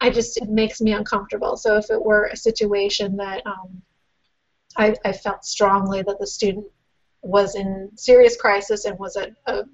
[0.00, 1.56] I just it makes me uncomfortable.
[1.56, 3.82] So if it were a situation that um,
[4.76, 6.66] I, I felt strongly that the student
[7.22, 9.64] was in serious crisis and was at a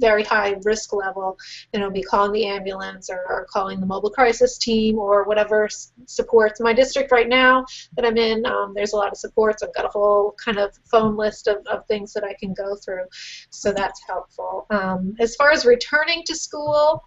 [0.00, 1.38] very high risk level,
[1.72, 5.68] then I'll be calling the ambulance or, or calling the mobile crisis team or whatever
[6.06, 6.60] supports.
[6.60, 7.64] My district right now
[7.96, 9.62] that I'm in, um, there's a lot of supports.
[9.62, 12.76] I've got a whole kind of phone list of, of things that I can go
[12.76, 13.04] through,
[13.50, 14.66] so that's helpful.
[14.70, 17.04] Um, as far as returning to school,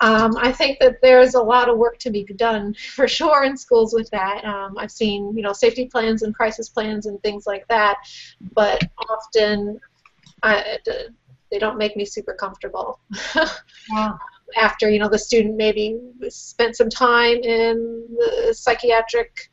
[0.00, 3.56] um, I think that there's a lot of work to be done for sure in
[3.56, 4.44] schools with that.
[4.44, 7.96] Um, I've seen, you know, safety plans and crisis plans and things like that,
[8.52, 9.80] but often
[10.42, 10.78] I,
[11.50, 13.00] they don't make me super comfortable.
[13.92, 14.12] yeah.
[14.56, 19.50] After you know the student maybe spent some time in the psychiatric,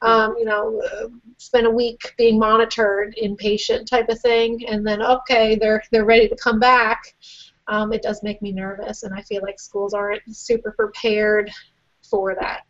[0.00, 0.80] um, you know,
[1.36, 6.28] spent a week being monitored, inpatient type of thing, and then okay, they're they're ready
[6.28, 7.14] to come back.
[7.66, 11.50] Um, it does make me nervous, and I feel like schools aren't super prepared
[12.08, 12.62] for that.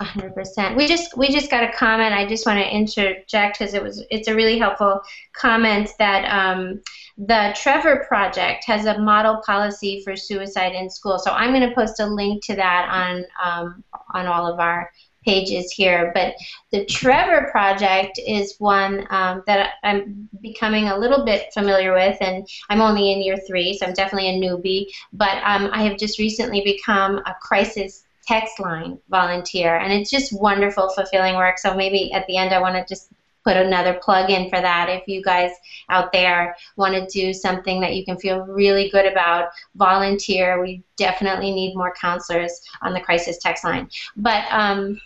[0.00, 0.76] 100%.
[0.76, 2.14] We just we just got a comment.
[2.14, 5.00] I just want to interject because it was it's a really helpful
[5.32, 6.80] comment that um,
[7.16, 11.18] the Trevor Project has a model policy for suicide in school.
[11.18, 13.84] So I'm going to post a link to that on um,
[14.14, 14.88] on all of our
[15.24, 16.12] pages here.
[16.14, 16.36] But
[16.70, 22.46] the Trevor Project is one um, that I'm becoming a little bit familiar with, and
[22.70, 24.86] I'm only in year three, so I'm definitely a newbie.
[25.12, 30.38] But um, I have just recently become a crisis text line volunteer, and it's just
[30.38, 31.58] wonderful, fulfilling work.
[31.58, 33.10] So maybe at the end, I want to just
[33.44, 34.90] put another plug in for that.
[34.90, 35.52] If you guys
[35.88, 40.60] out there want to do something that you can feel really good about, volunteer.
[40.62, 43.88] We definitely need more counselors on the crisis text line.
[44.16, 45.00] But um,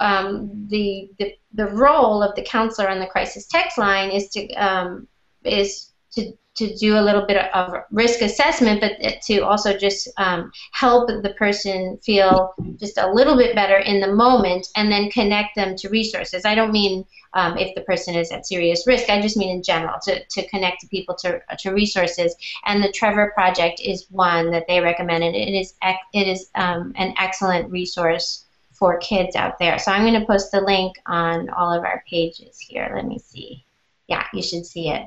[0.00, 4.52] um, the, the the role of the counselor on the crisis text line is to
[4.54, 5.08] um,
[5.42, 10.50] is to to do a little bit of risk assessment, but to also just um,
[10.72, 15.54] help the person feel just a little bit better in the moment and then connect
[15.54, 16.46] them to resources.
[16.46, 19.62] I don't mean um, if the person is at serious risk, I just mean in
[19.62, 22.34] general to, to connect people to, to resources.
[22.64, 25.34] And the Trevor Project is one that they recommended.
[25.34, 29.78] It is, it is um, an excellent resource for kids out there.
[29.78, 32.90] So I'm going to post the link on all of our pages here.
[32.94, 33.64] Let me see.
[34.06, 35.02] yeah, you should see it.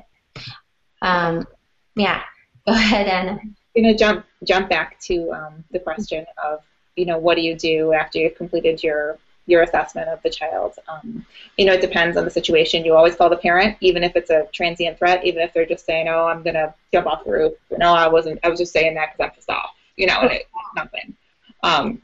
[1.02, 1.46] Um,
[1.96, 2.22] yeah,
[2.66, 3.40] go ahead, Anna.
[3.74, 6.60] You know, jump jump back to um, the question of
[6.96, 10.74] you know what do you do after you've completed your your assessment of the child.
[10.88, 11.24] Um,
[11.56, 12.84] you know, it depends on the situation.
[12.84, 15.84] You always call the parent, even if it's a transient threat, even if they're just
[15.84, 18.40] saying, "Oh, I'm gonna jump off the roof." No, I wasn't.
[18.42, 19.74] I was just saying that because I'm pissed off.
[19.96, 21.16] You know, and it, nothing.
[21.62, 22.02] Um,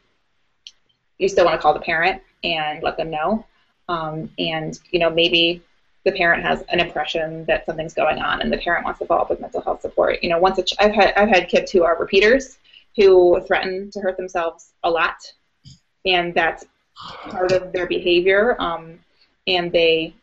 [1.18, 3.46] you still want to call the parent and let them know.
[3.88, 5.62] Um, and you know, maybe
[6.07, 9.23] the parent has an impression that something's going on, and the parent wants to follow
[9.23, 10.23] up with mental health support.
[10.23, 12.59] You know, once ch- I've had I've had kids who are repeaters
[12.97, 15.16] who threaten to hurt themselves a lot,
[16.07, 16.64] and that's
[17.29, 19.01] part of their behavior, um,
[19.49, 20.14] and they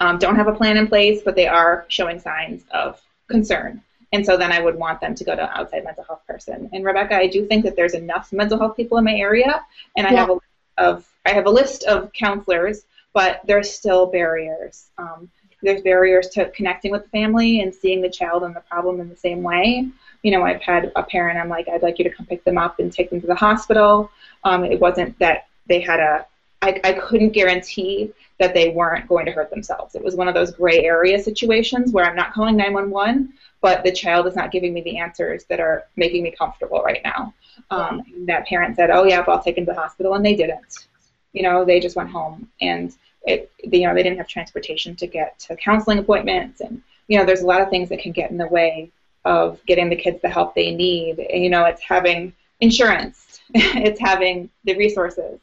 [0.00, 3.80] um, don't have a plan in place, but they are showing signs of concern.
[4.12, 6.68] And so then I would want them to go to an outside mental health person.
[6.72, 9.64] And Rebecca, I do think that there's enough mental health people in my area,
[9.96, 10.20] and I yeah.
[10.20, 10.38] have a
[10.78, 14.90] of I have a list of counselors, but there's still barriers.
[14.98, 15.30] Um,
[15.62, 19.08] there's barriers to connecting with the family and seeing the child and the problem in
[19.08, 19.88] the same way.
[20.22, 21.38] You know, I've had a parent.
[21.38, 23.34] I'm like, I'd like you to come pick them up and take them to the
[23.34, 24.10] hospital.
[24.44, 26.26] Um, it wasn't that they had a
[26.60, 29.94] I, I couldn't guarantee that they weren't going to hurt themselves.
[29.94, 33.92] It was one of those gray area situations where I'm not calling 911, but the
[33.92, 37.32] child is not giving me the answers that are making me comfortable right now.
[37.70, 40.34] Um, that parent said, "Oh yeah, well, I'll take him to the hospital," and they
[40.34, 40.87] didn't.
[41.32, 45.06] You know, they just went home, and it, you know, they didn't have transportation to
[45.06, 48.30] get to counseling appointments, and you know, there's a lot of things that can get
[48.30, 48.90] in the way
[49.24, 51.18] of getting the kids the help they need.
[51.18, 55.40] And, you know, it's having insurance, it's having the resources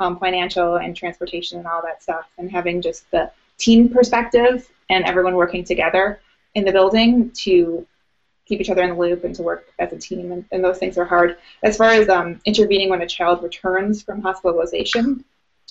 [0.00, 5.04] um, financial and transportation and all that stuff, and having just the team perspective and
[5.04, 6.20] everyone working together
[6.54, 7.86] in the building to
[8.46, 10.78] keep each other in the loop and to work as a team, and, and those
[10.78, 11.36] things are hard.
[11.62, 15.24] As far as um, intervening when a child returns from hospitalization,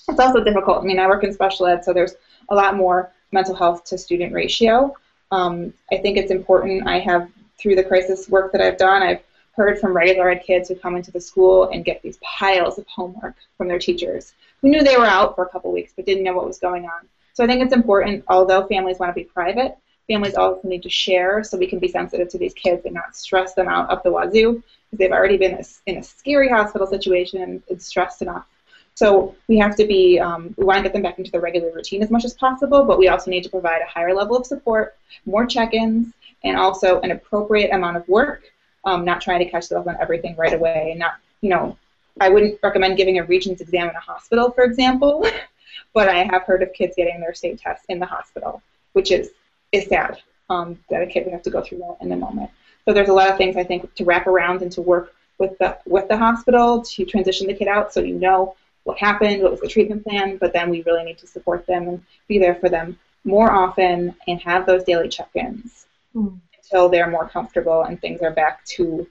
[0.08, 0.84] it's also difficult.
[0.84, 2.16] I mean, I work in special ed, so there's
[2.50, 4.94] a lot more mental health to student ratio.
[5.32, 6.88] Um, I think it's important.
[6.88, 9.24] I have, through the crisis work that I've done, I've
[9.56, 12.86] heard from regular ed kids who come into the school and get these piles of
[12.88, 16.24] homework from their teachers who knew they were out for a couple weeks but didn't
[16.24, 17.08] know what was going on.
[17.34, 19.78] So I think it's important, although families want to be private,
[20.08, 23.16] families also need to share so we can be sensitive to these kids and not
[23.16, 27.64] stress them out up the wazoo because they've already been in a scary hospital situation
[27.70, 28.46] and stressed enough.
[28.94, 31.72] So we have to be, um, we want to get them back into the regular
[31.74, 34.46] routine as much as possible, but we also need to provide a higher level of
[34.46, 36.14] support, more check-ins,
[36.46, 38.44] and also an appropriate amount of work
[38.86, 41.78] um, not trying to catch them up on everything right away, and not, you know,
[42.22, 45.28] I wouldn't recommend giving a Regents exam in a hospital, for example,
[45.94, 48.62] but I have heard of kids getting their state tests in the hospital,
[48.94, 49.32] which is
[49.76, 52.50] is sad um, that a kid would have to go through that in the moment.
[52.86, 55.58] So there's a lot of things I think to wrap around and to work with
[55.58, 59.52] the with the hospital to transition the kid out, so you know what happened, what
[59.52, 62.56] was the treatment plan, but then we really need to support them and be there
[62.56, 65.88] for them more often and have those daily check-ins.
[66.16, 69.08] Mm until they're more comfortable and things are back to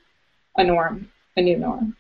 [0.57, 1.97] a norm, a new norm.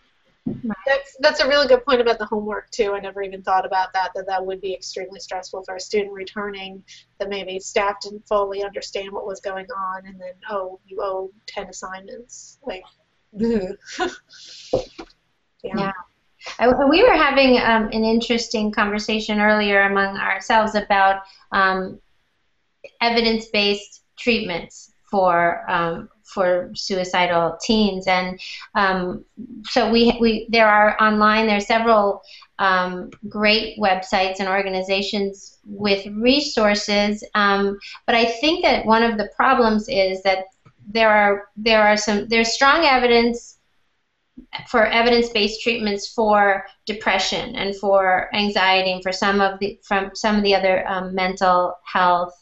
[0.47, 2.93] That's that's a really good point about the homework too.
[2.93, 4.11] I never even thought about that.
[4.15, 6.85] That that would be extremely stressful for a student returning.
[7.19, 11.31] That maybe staff didn't fully understand what was going on, and then oh, you owe
[11.47, 12.59] ten assignments.
[12.63, 12.85] Like,
[13.33, 13.73] yeah.
[15.63, 15.93] yeah.
[16.59, 21.99] I, we were having um, an interesting conversation earlier among ourselves about um,
[23.01, 28.40] evidence-based treatments for um, for suicidal teens, and
[28.74, 29.24] um,
[29.62, 32.20] so we we there are online there are several
[32.59, 39.31] um, great websites and organizations with resources, um, but I think that one of the
[39.37, 40.46] problems is that
[40.90, 43.59] there are there are some there's strong evidence
[44.68, 50.35] for evidence-based treatments for depression and for anxiety and for some of the from some
[50.35, 52.35] of the other um, mental health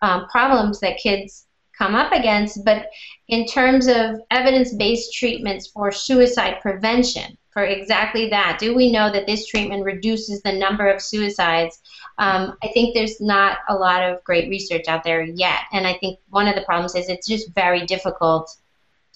[0.00, 1.43] um, problems that kids
[1.78, 2.86] come up against, but
[3.28, 9.26] in terms of evidence-based treatments for suicide prevention, for exactly that, do we know that
[9.26, 11.80] this treatment reduces the number of suicides?
[12.18, 15.94] Um, I think there's not a lot of great research out there yet, and I
[15.94, 18.50] think one of the problems is it's just very difficult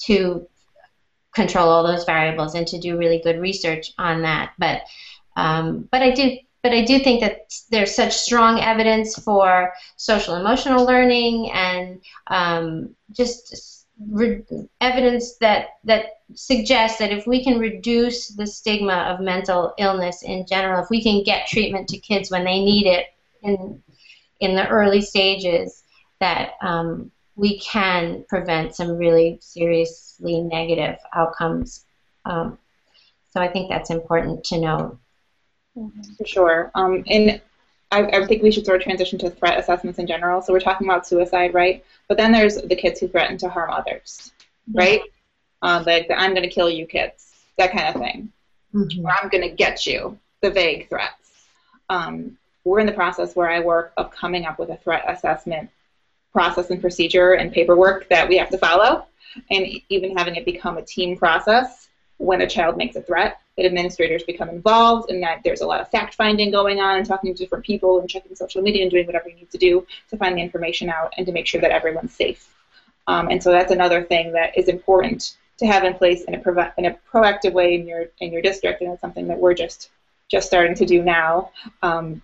[0.04, 0.46] to
[1.34, 4.52] control all those variables and to do really good research on that.
[4.58, 4.82] But
[5.36, 10.34] um, but I do but I do think that there's such strong evidence for social
[10.34, 14.42] emotional learning and um, just re-
[14.80, 20.46] evidence that that suggests that if we can reduce the stigma of mental illness in
[20.46, 23.06] general, if we can get treatment to kids when they need it
[23.42, 23.82] in
[24.40, 25.82] in the early stages,
[26.20, 31.84] that um, we can prevent some really seriously negative outcomes.
[32.24, 32.58] Um,
[33.30, 34.98] so I think that's important to know.
[35.74, 36.70] For sure.
[36.74, 37.40] Um, and
[37.90, 40.42] I, I think we should sort of transition to threat assessments in general.
[40.42, 41.84] So we're talking about suicide, right?
[42.08, 44.32] But then there's the kids who threaten to harm others,
[44.72, 45.00] right?
[45.62, 48.32] Um, like the I'm going to kill you kids, that kind of thing.
[48.74, 49.06] Mm-hmm.
[49.06, 51.46] Or I'm going to get you, the vague threats.
[51.88, 55.70] Um, we're in the process where I work of coming up with a threat assessment
[56.32, 59.06] process and procedure and paperwork that we have to follow,
[59.50, 61.87] and even having it become a team process
[62.18, 65.80] when a child makes a threat that administrators become involved and that there's a lot
[65.80, 68.90] of fact finding going on and talking to different people and checking social media and
[68.90, 71.60] doing whatever you need to do to find the information out and to make sure
[71.60, 72.54] that everyone's safe.
[73.06, 76.72] Um, and so that's another thing that is important to have in place in a,
[76.76, 79.90] in a proactive way in your in your district, and it's something that we're just
[80.30, 81.50] just starting to do now.
[81.82, 82.22] Um,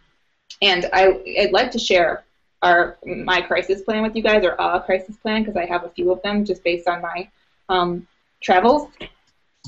[0.62, 2.24] and I, I'd like to share
[2.62, 5.90] our my crisis plan with you guys, or a crisis plan, because I have a
[5.90, 7.28] few of them just based on my
[7.68, 8.06] um,
[8.40, 8.88] travels.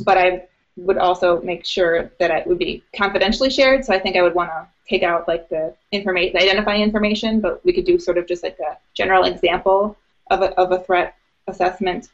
[0.05, 3.85] But I would also make sure that it would be confidentially shared.
[3.85, 7.41] So I think I would want to take out like the information, the identifying information,
[7.41, 9.97] but we could do sort of just like a general example
[10.31, 11.17] of a, of a threat
[11.47, 12.09] assessment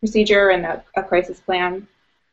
[0.00, 1.86] procedure and a, a crisis plan.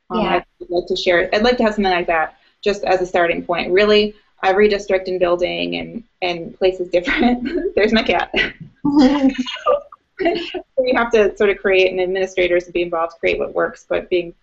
[0.09, 0.41] Um, yeah.
[0.61, 1.29] I'd like to share.
[1.33, 3.71] I'd like to have something like that just as a starting point.
[3.71, 7.47] Really, every district and building and, and place is different.
[7.75, 8.33] There's my cat.
[10.19, 14.09] you have to sort of create and administrators to be involved create what works, but
[14.09, 14.33] being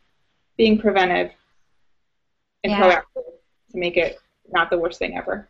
[0.56, 1.30] being preventive
[2.64, 2.80] and yeah.
[2.80, 3.24] proactive
[3.72, 4.18] to make it
[4.52, 5.48] not the worst thing ever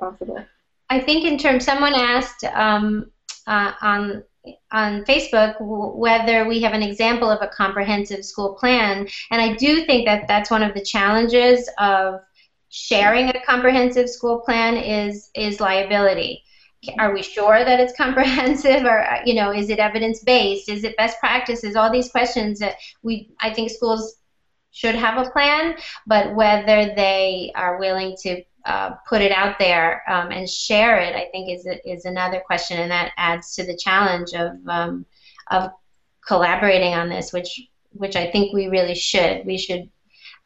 [0.00, 0.44] possible.
[0.90, 3.10] I think in terms, someone asked um,
[3.46, 4.24] uh, on
[4.72, 9.84] on Facebook whether we have an example of a comprehensive school plan, and I do
[9.84, 12.20] think that that's one of the challenges of
[12.70, 16.42] sharing a comprehensive school plan is is liability.
[16.98, 20.68] Are we sure that it's comprehensive, or you know, is it evidence based?
[20.68, 21.76] Is it best practices?
[21.76, 24.16] All these questions that we, I think, schools
[24.70, 25.74] should have a plan,
[26.06, 31.16] but whether they are willing to uh, put it out there um, and share it,
[31.16, 35.06] I think is is another question, and that adds to the challenge of um,
[35.50, 35.70] of
[36.26, 37.60] collaborating on this, which
[37.92, 39.46] which I think we really should.
[39.46, 39.88] We should,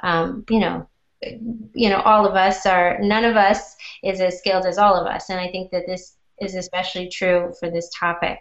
[0.01, 0.89] um, you know,
[1.75, 2.99] you know, all of us are.
[3.01, 6.17] None of us is as skilled as all of us, and I think that this
[6.41, 8.39] is especially true for this topic.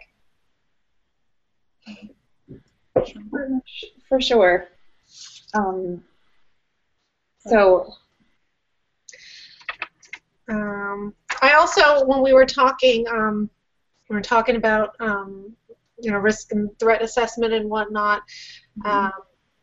[4.08, 4.68] For sure.
[5.54, 6.02] Um,
[7.38, 7.92] so,
[10.48, 13.50] um, I also, when we were talking, um,
[14.08, 15.56] we were talking about, um,
[15.98, 18.22] you know, risk and threat assessment and whatnot.
[18.78, 18.88] Mm-hmm.
[18.88, 19.12] Um,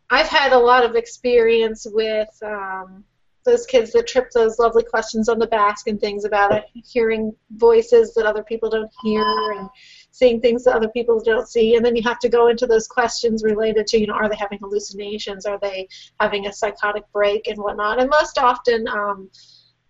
[0.10, 3.04] I've had a lot of experience with um,
[3.50, 7.34] those kids that trip those lovely questions on the back and things about it, hearing
[7.56, 9.24] voices that other people don't hear
[9.58, 9.70] and
[10.12, 12.88] seeing things that other people don't see, and then you have to go into those
[12.88, 15.46] questions related to, you know, are they having hallucinations?
[15.46, 15.88] Are they
[16.20, 18.00] having a psychotic break and whatnot?
[18.00, 19.30] And most often, um,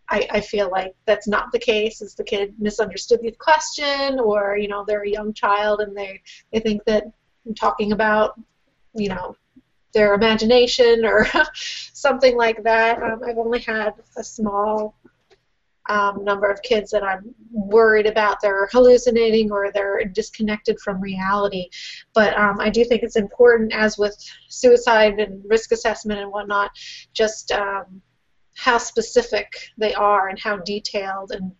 [0.10, 2.01] I, I feel like that's not the case.
[2.01, 6.22] Is the kid misunderstood the question, or you know, they're a young child and they
[6.51, 7.03] they think that
[7.45, 8.39] I'm talking about,
[8.95, 9.36] you know,
[9.94, 11.28] their imagination or
[11.94, 13.02] something like that.
[13.02, 14.96] Um, I've only had a small
[15.90, 21.70] um, number of kids that I'm worried about they're hallucinating or they're disconnected from reality.
[22.14, 24.16] But um, I do think it's important, as with
[24.48, 26.72] suicide and risk assessment and whatnot,
[27.14, 28.02] just um,
[28.56, 31.52] how specific they are and how detailed and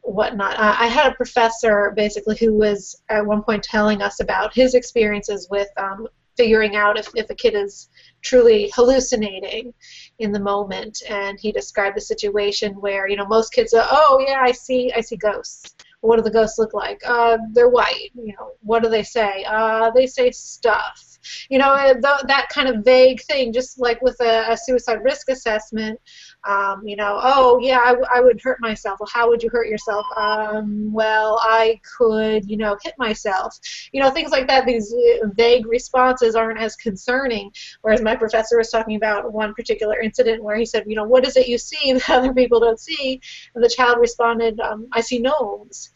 [0.00, 0.58] whatnot.
[0.58, 5.48] I had a professor basically who was at one point telling us about his experiences
[5.50, 6.08] with um,
[6.38, 7.90] figuring out if, if a kid is
[8.22, 9.74] truly hallucinating
[10.18, 11.02] in the moment.
[11.08, 14.92] And he described a situation where you know most kids are oh yeah i see
[14.96, 15.74] i see ghosts.
[16.00, 17.00] What do the ghosts look like?
[17.04, 18.10] Uh, they're white.
[18.14, 19.44] You know what do they say?
[19.44, 21.17] Uh, they say stuff
[21.48, 25.28] you know th- that kind of vague thing just like with a, a suicide risk
[25.28, 25.98] assessment
[26.44, 27.78] um, you know, oh yeah,
[28.14, 29.00] I would hurt myself.
[29.00, 30.06] Well, how would you hurt yourself?
[30.16, 33.58] Um, well, I could, you know, hit myself.
[33.92, 34.64] You know, things like that.
[34.64, 37.50] These uh, vague responses aren't as concerning.
[37.82, 41.26] Whereas my professor was talking about one particular incident where he said, you know, what
[41.26, 43.20] is it you see that other people don't see?
[43.54, 45.90] And the child responded, um, I see gnomes.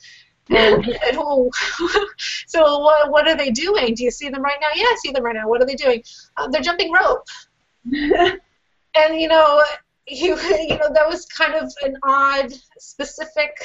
[0.51, 1.51] And, and oh,
[2.47, 3.95] so what, what are they doing?
[3.95, 4.69] Do you see them right now?
[4.75, 5.49] Yeah, I see them right now.
[5.49, 6.03] What are they doing?
[6.37, 7.27] Uh, they're jumping rope.
[7.85, 9.63] and you know,
[10.05, 13.57] he, you know, that was kind of an odd, specific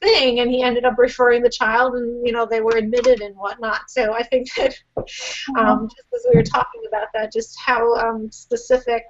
[0.00, 3.36] thing, and he ended up referring the child, and you know, they were admitted and
[3.36, 3.88] whatnot.
[3.88, 4.74] So I think that,
[5.58, 9.04] um, just as we were talking about that, just how um, specific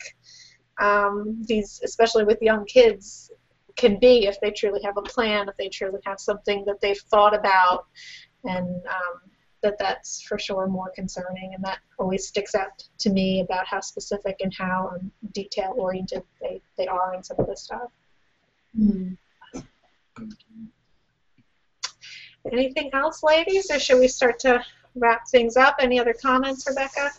[0.80, 3.30] um, these, especially with young kids,
[3.76, 6.98] can be if they truly have a plan, if they truly have something that they've
[7.10, 7.86] thought about,
[8.44, 9.30] and um,
[9.62, 13.80] that that's for sure more concerning, and that always sticks out to me about how
[13.80, 17.90] specific and how um, detail oriented they, they are in some of this stuff.
[18.78, 19.16] Mm.
[22.50, 24.64] Anything else, ladies, or should we start to
[24.96, 25.76] wrap things up?
[25.78, 27.10] Any other comments, Rebecca?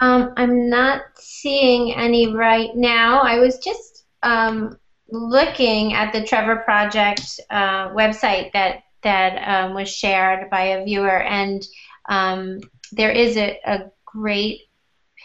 [0.00, 3.20] Um, I'm not seeing any right now.
[3.20, 4.78] I was just um,
[5.12, 11.22] looking at the Trevor Project uh, website that that um, was shared by a viewer,
[11.22, 11.64] and
[12.08, 12.60] um,
[12.92, 14.62] there is a, a great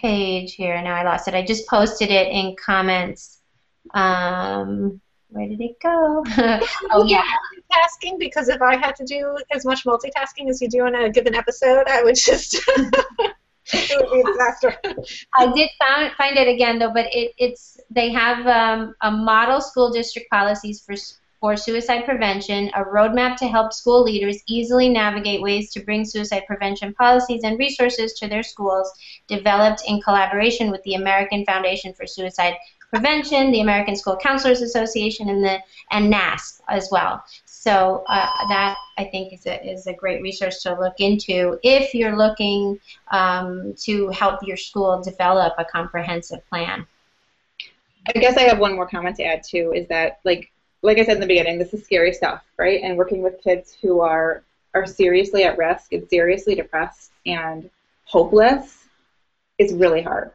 [0.01, 0.79] page here.
[0.81, 1.33] Now I lost it.
[1.33, 3.39] I just posted it in comments.
[3.93, 6.23] Um, where did it go?
[6.91, 7.23] oh yeah.
[7.71, 11.09] Multitasking because if I had to do as much multitasking as you do in a
[11.09, 12.57] given episode, I would just
[13.73, 19.61] I did find find it again though, but it, it's they have um, a model
[19.61, 20.95] school district policies for
[21.39, 26.43] for suicide prevention, a roadmap to help school leaders easily navigate ways to bring suicide
[26.47, 28.91] prevention policies and resources to their schools,
[29.27, 32.55] developed in collaboration with the American Foundation for Suicide
[32.89, 35.59] Prevention, the American School Counselors Association, and the
[35.91, 37.21] and NASP as well.
[37.67, 41.93] So uh, that I think is a, is a great resource to look into if
[41.93, 42.79] you're looking
[43.11, 46.87] um, to help your school develop a comprehensive plan.
[48.07, 49.73] I guess I have one more comment to add too.
[49.75, 50.49] Is that like
[50.81, 52.81] like I said in the beginning, this is scary stuff, right?
[52.81, 54.43] And working with kids who are
[54.73, 57.69] are seriously at risk and seriously depressed and
[58.05, 58.85] hopeless
[59.57, 60.31] is really hard.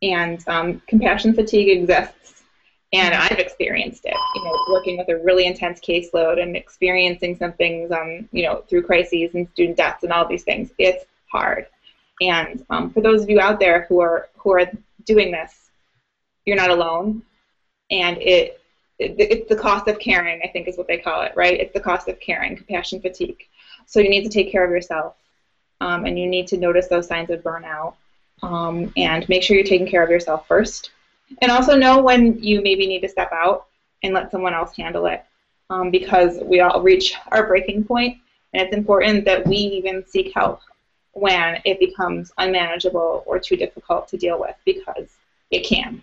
[0.00, 2.37] And um, compassion fatigue exists,
[2.92, 4.16] and I've experienced it.
[4.34, 8.64] You know, working with a really intense caseload and experiencing some things, um, you know,
[8.68, 10.70] through crises and student deaths and all these things.
[10.78, 11.66] It's hard.
[12.20, 14.70] And um, for those of you out there who are who are
[15.04, 15.70] doing this,
[16.44, 17.22] you're not alone,
[17.90, 18.60] and it
[18.98, 21.60] it's the cost of caring, I think is what they call it, right?
[21.60, 23.46] It's the cost of caring, compassion fatigue.
[23.86, 25.14] So you need to take care of yourself,
[25.80, 27.94] um, and you need to notice those signs of burnout,
[28.42, 30.90] um, and make sure you're taking care of yourself first.
[31.42, 33.66] And also know when you maybe need to step out
[34.02, 35.24] and let someone else handle it,
[35.70, 38.18] um, because we all reach our breaking point,
[38.52, 40.60] and it's important that we even seek help
[41.12, 45.08] when it becomes unmanageable or too difficult to deal with, because
[45.50, 46.02] it can.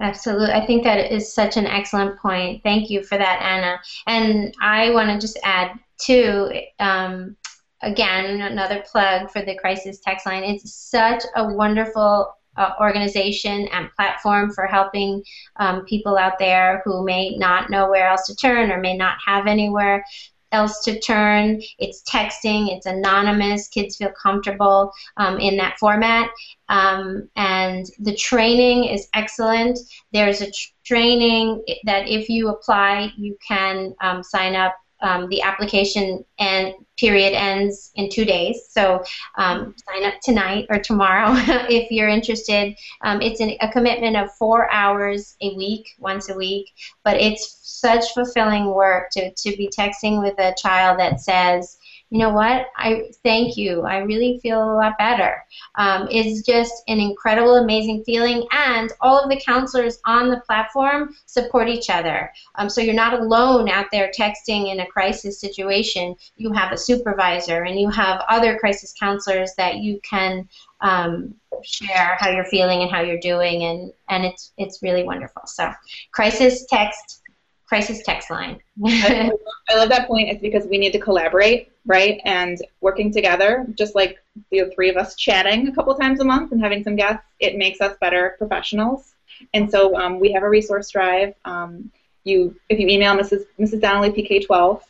[0.00, 0.52] Absolutely.
[0.52, 2.62] I think that is such an excellent point.
[2.62, 3.80] Thank you for that, Anna.
[4.06, 7.36] And I want to just add, too, um,
[7.82, 10.44] again, another plug for the Crisis Text Line.
[10.44, 15.22] It's such a wonderful uh, organization and platform for helping
[15.56, 19.16] um, people out there who may not know where else to turn or may not
[19.24, 20.04] have anywhere
[20.52, 21.60] else to turn.
[21.78, 26.30] It's texting, it's anonymous, kids feel comfortable um, in that format.
[26.68, 29.78] Um, and the training is excellent.
[30.12, 34.74] There's a tr- training that if you apply, you can um, sign up.
[35.00, 39.02] Um, the application and period ends in two days, so
[39.36, 41.34] um, sign up tonight or tomorrow
[41.68, 42.76] if you're interested.
[43.02, 46.66] Um, it's an, a commitment of four hours a week, once a week,
[47.04, 51.78] but it's such fulfilling work to, to be texting with a child that says,
[52.10, 55.44] you know what, I thank you, I really feel a lot better.
[55.74, 61.14] Um, it's just an incredible, amazing feeling, and all of the counselors on the platform
[61.26, 62.32] support each other.
[62.54, 66.16] Um, so you're not alone out there texting in a crisis situation.
[66.36, 70.48] You have a supervisor, and you have other crisis counselors that you can
[70.80, 75.42] um, share how you're feeling and how you're doing, and, and it's, it's really wonderful.
[75.44, 75.70] So,
[76.12, 77.22] crisis text
[77.68, 78.58] crisis text line.
[78.84, 79.30] I,
[79.74, 80.30] love that point.
[80.30, 82.20] It's because we need to collaborate, right?
[82.24, 84.18] And working together, just like
[84.50, 87.56] the three of us chatting a couple times a month and having some guests, it
[87.56, 89.12] makes us better professionals.
[89.52, 91.34] And so um, we have a resource drive.
[91.44, 91.92] Um,
[92.24, 93.44] you, if you email Mrs.
[93.58, 93.80] Mrs.
[93.82, 94.82] Donnelly PK12,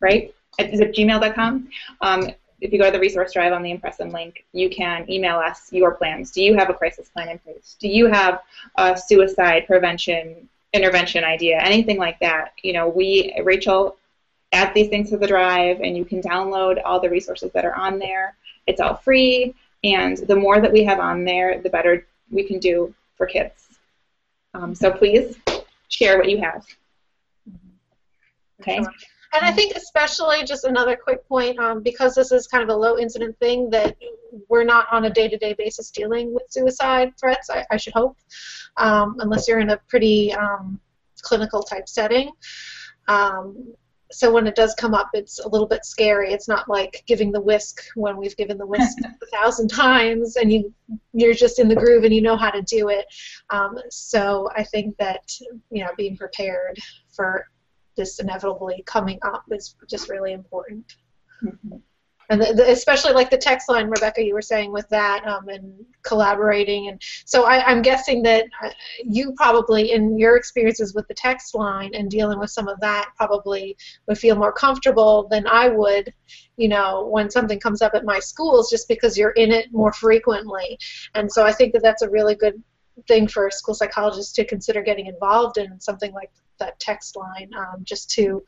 [0.00, 0.32] right?
[0.58, 1.68] Is it gmail.com?
[2.00, 5.36] Um, if you go to the resource drive on the Impressum link, you can email
[5.36, 6.30] us your plans.
[6.30, 7.76] Do you have a crisis plan in place?
[7.80, 8.40] Do you have
[8.76, 13.96] a suicide prevention intervention idea, anything like that, you know, we, Rachel,
[14.52, 17.74] add these things to the drive and you can download all the resources that are
[17.74, 18.36] on there.
[18.66, 19.54] It's all free,
[19.84, 23.68] and the more that we have on there, the better we can do for kids.
[24.54, 25.36] Um, so please
[25.88, 26.64] share what you have.
[28.60, 28.84] Okay.
[29.34, 32.78] And I think especially just another quick point, um, because this is kind of a
[32.78, 33.96] low incident thing that
[34.48, 37.50] we're not on a day-to-day basis dealing with suicide threats.
[37.50, 38.16] I, I should hope,
[38.76, 40.78] um, unless you're in a pretty um,
[41.22, 42.30] clinical type setting.
[43.08, 43.74] Um,
[44.12, 46.32] so when it does come up, it's a little bit scary.
[46.32, 50.52] It's not like giving the WISC when we've given the WISC a thousand times, and
[50.52, 50.72] you
[51.12, 53.06] you're just in the groove and you know how to do it.
[53.50, 55.22] Um, so I think that
[55.70, 56.78] you know being prepared
[57.10, 57.46] for
[57.96, 60.96] this inevitably coming up is just really important.
[61.42, 61.76] Mm-hmm.
[62.30, 65.48] and the, the, especially like the text line, Rebecca, you were saying with that um,
[65.48, 68.70] and collaborating, and so I, am guessing that uh,
[69.02, 73.10] you probably, in your experiences with the text line and dealing with some of that,
[73.16, 73.76] probably
[74.08, 76.14] would feel more comfortable than I would,
[76.56, 79.92] you know, when something comes up at my schools, just because you're in it more
[79.92, 80.78] frequently,
[81.14, 82.62] and so I think that that's a really good
[83.08, 87.82] thing for school psychologists to consider getting involved in something like that text line, um,
[87.84, 88.42] just to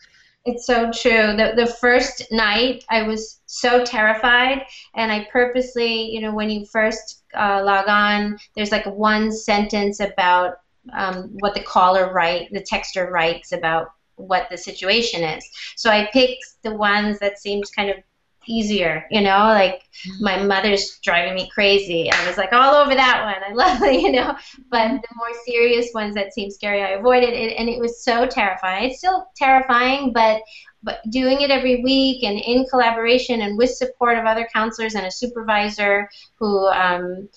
[0.47, 1.37] it's so true.
[1.37, 4.63] The, the first night, I was so terrified,
[4.95, 9.99] and I purposely, you know, when you first uh, log on, there's like one sentence
[9.99, 10.55] about
[10.93, 15.45] um, what the caller write, the texter writes about what the situation is.
[15.75, 17.97] So I picked the ones that seems kind of
[18.49, 20.25] easier, you know, like mm-hmm.
[20.25, 22.11] my mother's driving me crazy.
[22.11, 23.51] I was like all over that one.
[23.51, 24.37] I love it, you know.
[24.71, 28.27] But the more serious ones that seem scary, I avoided it, and it was so
[28.27, 28.91] terrifying.
[28.91, 30.43] It's still terrifying, but
[30.83, 35.05] but doing it every week and in collaboration and with support of other counselors and
[35.05, 37.29] a supervisor who um,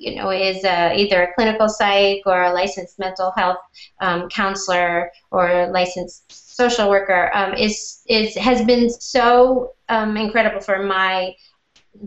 [0.00, 3.58] you know, is uh, either a clinical psych or a licensed mental health
[4.00, 10.60] um, counselor or a licensed social worker um, is is has been so um, incredible
[10.60, 11.34] for my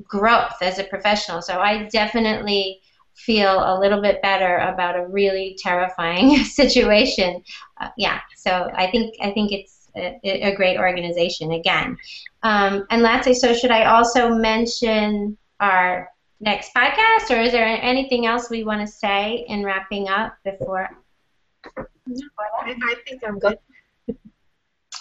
[0.04, 1.42] growth as a professional.
[1.42, 2.82] So I definitely
[3.14, 7.44] feel a little bit better about a really terrifying situation.
[7.80, 11.96] Uh, yeah, so I think I think it's a, a great organization again.
[12.42, 16.10] Um, and lastly, so should I also mention our
[16.44, 20.90] next podcast, or is there anything else we want to say in wrapping up before?
[21.66, 23.58] I, think I'm good.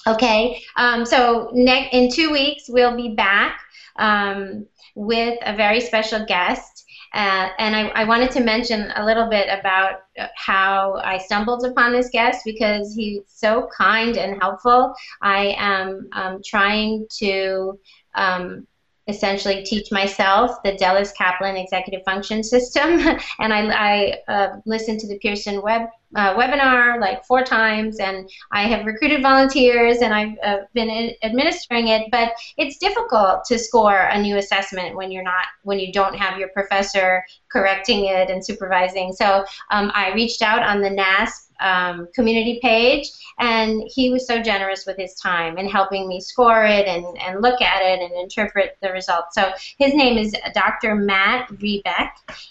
[0.06, 3.60] Okay, um, so ne- in two weeks we'll be back
[3.96, 6.84] um, with a very special guest.
[7.14, 11.92] Uh, and I, I, wanted to mention a little bit about how I stumbled upon
[11.92, 14.94] this guest because he's so kind and helpful.
[15.20, 17.78] I am um, trying to
[18.14, 18.66] um,
[19.08, 22.98] essentially teach myself the Delis-Kaplan executive function system,
[23.40, 28.28] and I, I uh, listened to the Pearson web uh, webinar like four times, and
[28.50, 32.08] I have recruited volunteers, and I've uh, been administering it.
[32.10, 36.38] But it's difficult to score a new assessment when you're not when you don't have
[36.38, 39.12] your professor correcting it and supervising.
[39.12, 44.42] So um, I reached out on the NASP um, community page, and he was so
[44.42, 48.12] generous with his time and helping me score it and, and look at it and
[48.20, 49.34] interpret the results.
[49.34, 50.94] So his name is Dr.
[50.94, 52.10] Matt Rebeck,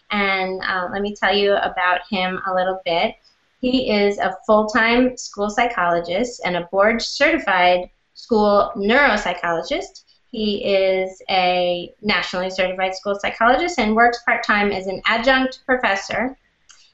[0.09, 3.15] and uh, let me tell you about him a little bit.
[3.59, 10.03] He is a full-time school psychologist and a board-certified school neuropsychologist.
[10.31, 16.37] He is a nationally certified school psychologist and works part-time as an adjunct professor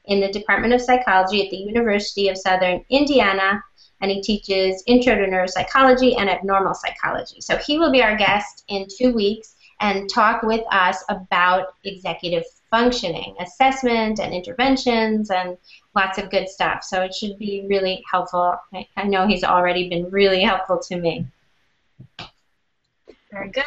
[0.07, 3.63] in the Department of Psychology at the University of Southern Indiana,
[4.01, 7.41] and he teaches Intro to Neuropsychology and Abnormal Psychology.
[7.41, 12.43] So he will be our guest in two weeks and talk with us about executive
[12.71, 15.57] functioning, assessment, and interventions, and
[15.95, 16.83] lots of good stuff.
[16.83, 18.55] So it should be really helpful.
[18.95, 21.25] I, know he's already been really helpful to me.
[23.31, 23.63] Very good.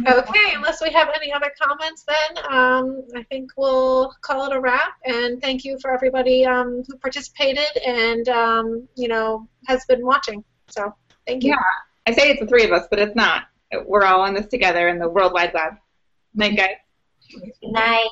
[0.00, 4.60] Okay, unless we have any other comments, then um, I think we'll call it a
[4.60, 4.94] wrap.
[5.04, 10.42] And thank you for everybody um, who participated and um, you know has been watching.
[10.68, 10.94] So
[11.26, 11.50] thank you.
[11.50, 11.56] Yeah,
[12.06, 13.44] I say it's the three of us, but it's not.
[13.86, 15.74] We're all in this together in the World Wide Web.
[16.34, 16.76] Night, guys.
[17.62, 18.08] Night.